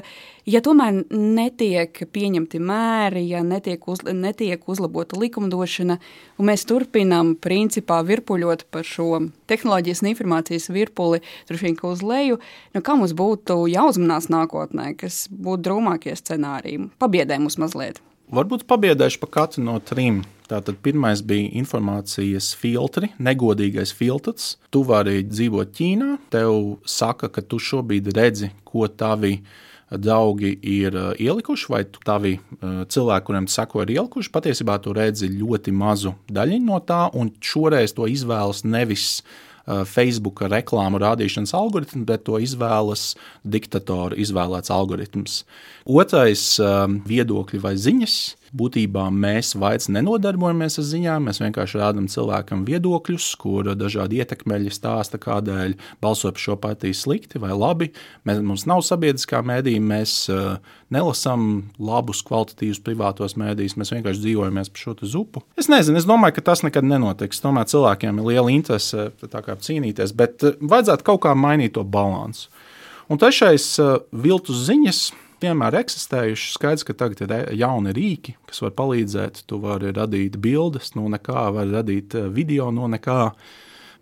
ja 0.50 0.64
tomēr 0.66 1.04
netiek 1.14 2.02
pieņemti 2.18 2.64
mēri, 2.66 3.28
ja 3.30 3.44
netiek, 3.46 3.86
uz, 3.94 4.02
netiek 4.02 4.66
uzlabota 4.66 5.22
likumdošana, 5.22 6.00
un 6.42 6.50
mēs 6.50 6.66
turpinām 6.66 7.36
principā 7.38 8.02
virpuļot 8.10 8.66
par 8.74 8.90
šo 8.90 9.22
tehnoloģijas 9.46 10.02
un 10.02 10.14
informācijas 10.16 10.72
virpuli, 10.74 11.22
droši 11.46 11.70
vien, 11.70 11.78
ka 11.78 11.94
uz 11.94 12.02
leju, 12.02 12.42
nu 12.74 12.82
kā 12.82 12.98
mums 12.98 13.14
būtu 13.14 13.68
jāuzmanās 13.70 14.32
nākotnē, 14.34 14.96
kas 14.98 15.28
būtu 15.30 15.70
drūmākie 15.70 16.18
scenāriji? 16.18 16.87
Pabiedē 17.02 17.40
mums 17.42 17.60
mazliet. 17.62 18.02
Varbūt 18.28 18.66
pabiedēšu 18.68 19.22
pa 19.22 19.30
katru 19.32 19.64
no 19.64 19.78
trim. 19.80 20.26
Tātad 20.48 20.80
pirmais 20.84 21.22
bija 21.24 21.48
informācijas 21.60 22.54
filtri, 22.56 23.10
negodīgais 23.24 23.94
filtrs. 23.96 24.58
Tu 24.72 24.82
vari 24.88 25.22
dzīvot 25.28 25.72
Ķīnā, 25.76 26.18
tev 26.32 26.78
saka, 26.88 27.28
ka 27.32 27.44
tu 27.44 27.60
šobrīd 27.60 28.12
redzi, 28.16 28.52
ko 28.68 28.88
tavi 28.88 29.42
draugi 29.92 30.52
ir 30.68 30.96
uh, 30.96 31.10
ielikuši, 31.16 31.68
vai 31.72 31.82
tavi 31.88 32.34
uh, 32.36 32.82
cilvēki, 32.92 33.26
kuriem 33.28 33.48
tu 33.48 33.56
seko, 33.56 33.84
ir 33.84 33.94
ielikuši. 33.96 34.32
Patiesībā 34.36 34.76
tu 34.84 34.96
redzi 34.96 35.32
ļoti 35.32 35.72
mazu 35.76 36.16
daļiņu 36.28 36.68
no 36.68 36.80
tā, 36.84 37.06
un 37.16 37.32
šoreiz 37.40 37.96
to 37.96 38.08
izvēlas 38.12 38.66
nevis 38.68 39.22
Facebook 39.68 40.42
reklāmu 40.48 41.02
rādīšanas 41.04 41.54
algoritmu, 41.58 42.06
bet 42.08 42.24
to 42.28 42.40
izvēlas 42.40 43.12
diktatora 43.44 44.16
izvēlēts 44.16 44.72
algoritms. 44.72 45.42
Otrais- 45.86 46.60
viedokļi 47.12 47.60
vai 47.64 47.76
ziņas. 47.76 48.18
Būtībā 48.56 49.08
mēs 49.12 49.52
vairs 49.60 49.90
nenodarbojamies 49.92 50.80
ar 50.80 50.86
ziņām, 50.88 51.26
mēs 51.28 51.42
vienkārši 51.42 51.80
rādām 51.82 52.08
cilvēkam 52.12 52.64
viedokļus, 52.68 53.28
kur 53.42 53.74
dažādi 53.76 54.22
ietekmeļi 54.22 54.72
stāsta, 54.72 55.20
kādēļ 55.20 55.76
balsoja 56.04 56.36
par 56.36 56.44
šo 56.46 56.56
partiju 56.64 56.96
slikti 56.96 57.42
vai 57.44 57.52
labi. 57.52 57.90
Mēs, 58.28 58.40
mums 58.46 58.64
nav 58.70 58.86
sabiedriskā 58.88 59.42
mēdīja, 59.48 59.84
mēs 59.84 60.16
uh, 60.32 60.62
nelasām 60.94 61.68
labus, 61.76 62.24
kvalitatīvus 62.28 62.80
privātos 62.86 63.36
mēdījus, 63.40 63.76
mēs 63.82 63.92
vienkārši 63.98 64.24
dzīvojamies 64.24 64.72
pa 64.72 64.84
šo 64.86 64.96
zupu. 65.04 65.44
Es 65.60 65.68
nezinu, 65.72 66.00
es 66.00 66.08
domāju, 66.08 66.38
ka 66.40 66.48
tas 66.54 66.64
nekad 66.64 66.88
nenotiks. 66.88 67.44
Tomēr 67.44 67.68
cilvēkiem 67.68 68.22
ir 68.22 68.32
liela 68.32 68.56
interese 68.56 69.10
cīnīties, 69.28 70.16
bet 70.16 70.48
uh, 70.48 70.56
vajadzētu 70.64 71.12
kaut 71.12 71.26
kā 71.28 71.36
mainīt 71.36 71.76
to 71.76 71.84
balansu. 71.84 72.48
Un 73.12 73.20
trešais 73.20 73.74
uh,- 73.84 73.98
viltus 74.26 74.68
ziņas 74.72 75.10
vienmēr 75.42 75.78
eksistējuši. 75.82 76.54
Skaidrs, 76.56 76.86
ka 76.88 76.96
tagad 76.98 77.24
ir 77.26 77.52
jauni 77.60 77.94
rīki, 77.96 78.38
kas 78.50 78.62
var 78.64 78.74
palīdzēt. 78.78 79.44
Tu 79.50 79.60
vari 79.64 79.94
radīt 79.96 80.40
bildes 80.42 80.94
no 80.98 81.08
nekā, 81.14 81.48
var 81.56 81.70
radīt 81.72 82.18
e, 82.18 82.28
video 82.34 82.72
no 82.74 82.90
nekā. 82.92 83.20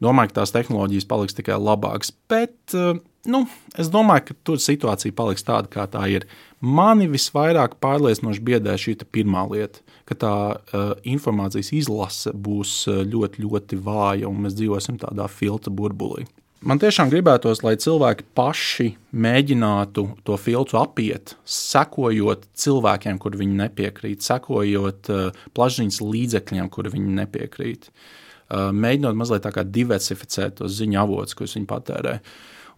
Domāju, 0.03 0.31
ka 0.31 0.41
tās 0.41 0.51
tehnoloģijas 0.55 1.07
paliks 1.07 1.37
tikai 1.37 1.57
labākas. 1.61 2.11
Bet 2.31 2.75
e, 2.75 2.97
nu, 3.31 3.43
es 3.79 3.91
domāju, 3.93 4.29
ka 4.29 4.37
tur 4.47 4.61
situācija 4.61 5.15
paliks 5.15 5.45
tāda, 5.47 5.71
kā 5.71 5.87
tā 5.91 6.05
ir. 6.11 6.27
Mani 6.65 7.09
visvairāk 7.11 7.77
pārliecinoši 7.83 8.45
biedē 8.45 8.77
šī 8.81 8.97
pirmā 9.13 9.43
lieta, 9.51 9.83
ka 10.09 10.15
tā 10.17 10.35
uh, 10.55 10.93
informācijas 11.05 11.71
izlase 11.75 12.31
būs 12.33 12.85
ļoti, 12.87 13.43
ļoti 13.43 13.77
vāja 13.85 14.29
un 14.29 14.45
mēs 14.45 14.55
dzīvosim 14.57 14.97
tādā 15.01 15.27
filtra 15.29 15.73
burbulī. 15.73 16.25
Man 16.65 16.79
tiešām 16.81 17.11
gribētos, 17.11 17.59
lai 17.61 17.75
cilvēki 17.77 18.25
paši 18.33 18.87
mēģinātu 19.13 20.05
to 20.25 20.37
filtru 20.41 20.79
apiet, 20.81 21.35
sekojot 21.45 22.47
cilvēkiem, 22.57 23.19
kur 23.21 23.37
viņi 23.37 23.59
nepiekrīt, 23.59 24.25
sekojot 24.25 25.11
uh, 25.13 25.43
plašsaziņas 25.53 25.99
līdzekļiem, 26.01 26.71
kur 26.73 26.89
viņi 26.89 27.19
nepiekrīt. 27.19 27.85
Uh, 27.91 28.71
mēģinot 28.73 29.19
mazliet 29.19 29.45
diversificēt 29.75 30.57
tos 30.57 30.73
ziņu 30.79 31.03
avotus, 31.03 31.37
kurus 31.37 31.53
viņi 31.59 31.69
patērē. 31.69 32.15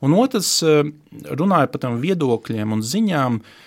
Un 0.04 0.18
otrs, 0.20 0.52
uh, 0.68 0.84
runājot 1.32 1.72
par 1.72 1.86
tiem 1.86 2.02
viedokļiem 2.04 2.76
un 2.76 2.84
ziņām, 2.84 3.40
uh, 3.40 3.64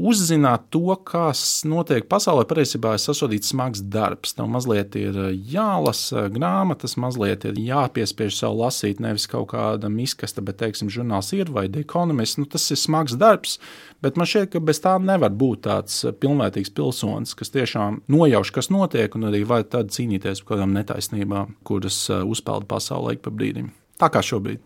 uzzināt 0.00 0.68
to, 0.72 0.94
kas 1.06 1.62
notiek 1.68 2.06
pasaulē, 2.10 2.46
patiesībā 2.48 2.94
ir 2.96 3.02
sasodīts 3.02 3.52
smags 3.52 3.82
darbs. 3.92 4.32
Tev 4.36 4.48
mazliet 4.52 4.96
ir 4.98 5.16
eh, 5.26 5.32
jālasa 5.52 6.26
grāmatas, 6.32 6.96
mazliet 7.00 7.44
ir 7.48 7.60
jāpiespiež 7.60 8.38
sev 8.40 8.56
lasīt 8.58 9.02
nevis 9.02 9.28
kaut 9.30 9.50
kāda 9.52 9.90
izkasta, 10.00 10.44
bet, 10.44 10.60
teiksim, 10.62 10.90
žurnāls 10.92 11.32
ir 11.36 11.52
vai 11.52 11.68
The 11.68 11.84
Economist. 11.84 12.40
Nu, 12.40 12.48
tas 12.50 12.68
ir 12.72 12.80
smags 12.80 13.18
darbs, 13.20 13.58
bet 14.04 14.16
man 14.20 14.28
šķiet, 14.30 14.52
ka 14.54 14.64
bez 14.64 14.82
tā 14.84 14.96
nevar 15.02 15.34
būt 15.34 15.66
tāds 15.68 16.00
pilnvērtīgs 16.22 16.72
pilsonis, 16.76 17.36
kas 17.38 17.52
tiešām 17.56 18.02
nojauš, 18.10 18.54
kas 18.56 18.72
notiek, 18.72 19.14
un 19.18 19.28
arī 19.30 19.44
var 19.48 19.66
tad 19.68 19.92
cīnīties 19.94 20.44
par 20.44 20.54
kādām 20.56 20.74
netaisnībām, 20.78 21.58
kuras 21.66 22.02
eh, 22.08 22.24
uzpeld 22.24 22.70
pasaulē 22.70 23.18
ik 23.18 23.26
pa 23.26 23.34
brīdim. 23.34 23.72
Tā 24.00 24.08
kā 24.12 24.22
šobrīd. 24.24 24.62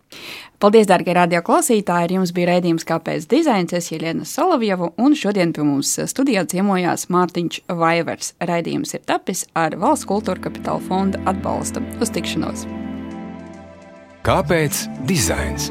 Paldies, 0.63 0.87
darbie 0.87 1.15
radioklausītāji! 1.17 2.07
Ar 2.07 2.13
jums 2.15 2.31
bija 2.35 2.53
raidījums 2.53 2.87
Kāpēc 2.87 3.27
dizains? 3.31 3.75
Es 3.75 3.91
Jēlēna 3.91 4.27
Solovjevu, 4.27 4.93
un 5.01 5.17
šodien 5.19 5.51
pie 5.55 5.65
mums 5.67 5.91
studijā 6.07 6.45
ciemojās 6.51 7.09
Mārtiņš 7.11 7.65
Vaivers. 7.81 8.31
Raidījums 8.39 8.95
ir 8.95 9.03
tapis 9.09 9.43
ar 9.59 9.75
Valsts 9.81 10.07
kultūra 10.07 10.47
kapitāla 10.47 10.83
fonda 10.87 11.19
atbalstu. 11.27 11.83
Uz 11.99 12.13
tikšanos! 12.15 12.63
Kāpēc 14.25 14.87
dizains? 15.05 15.69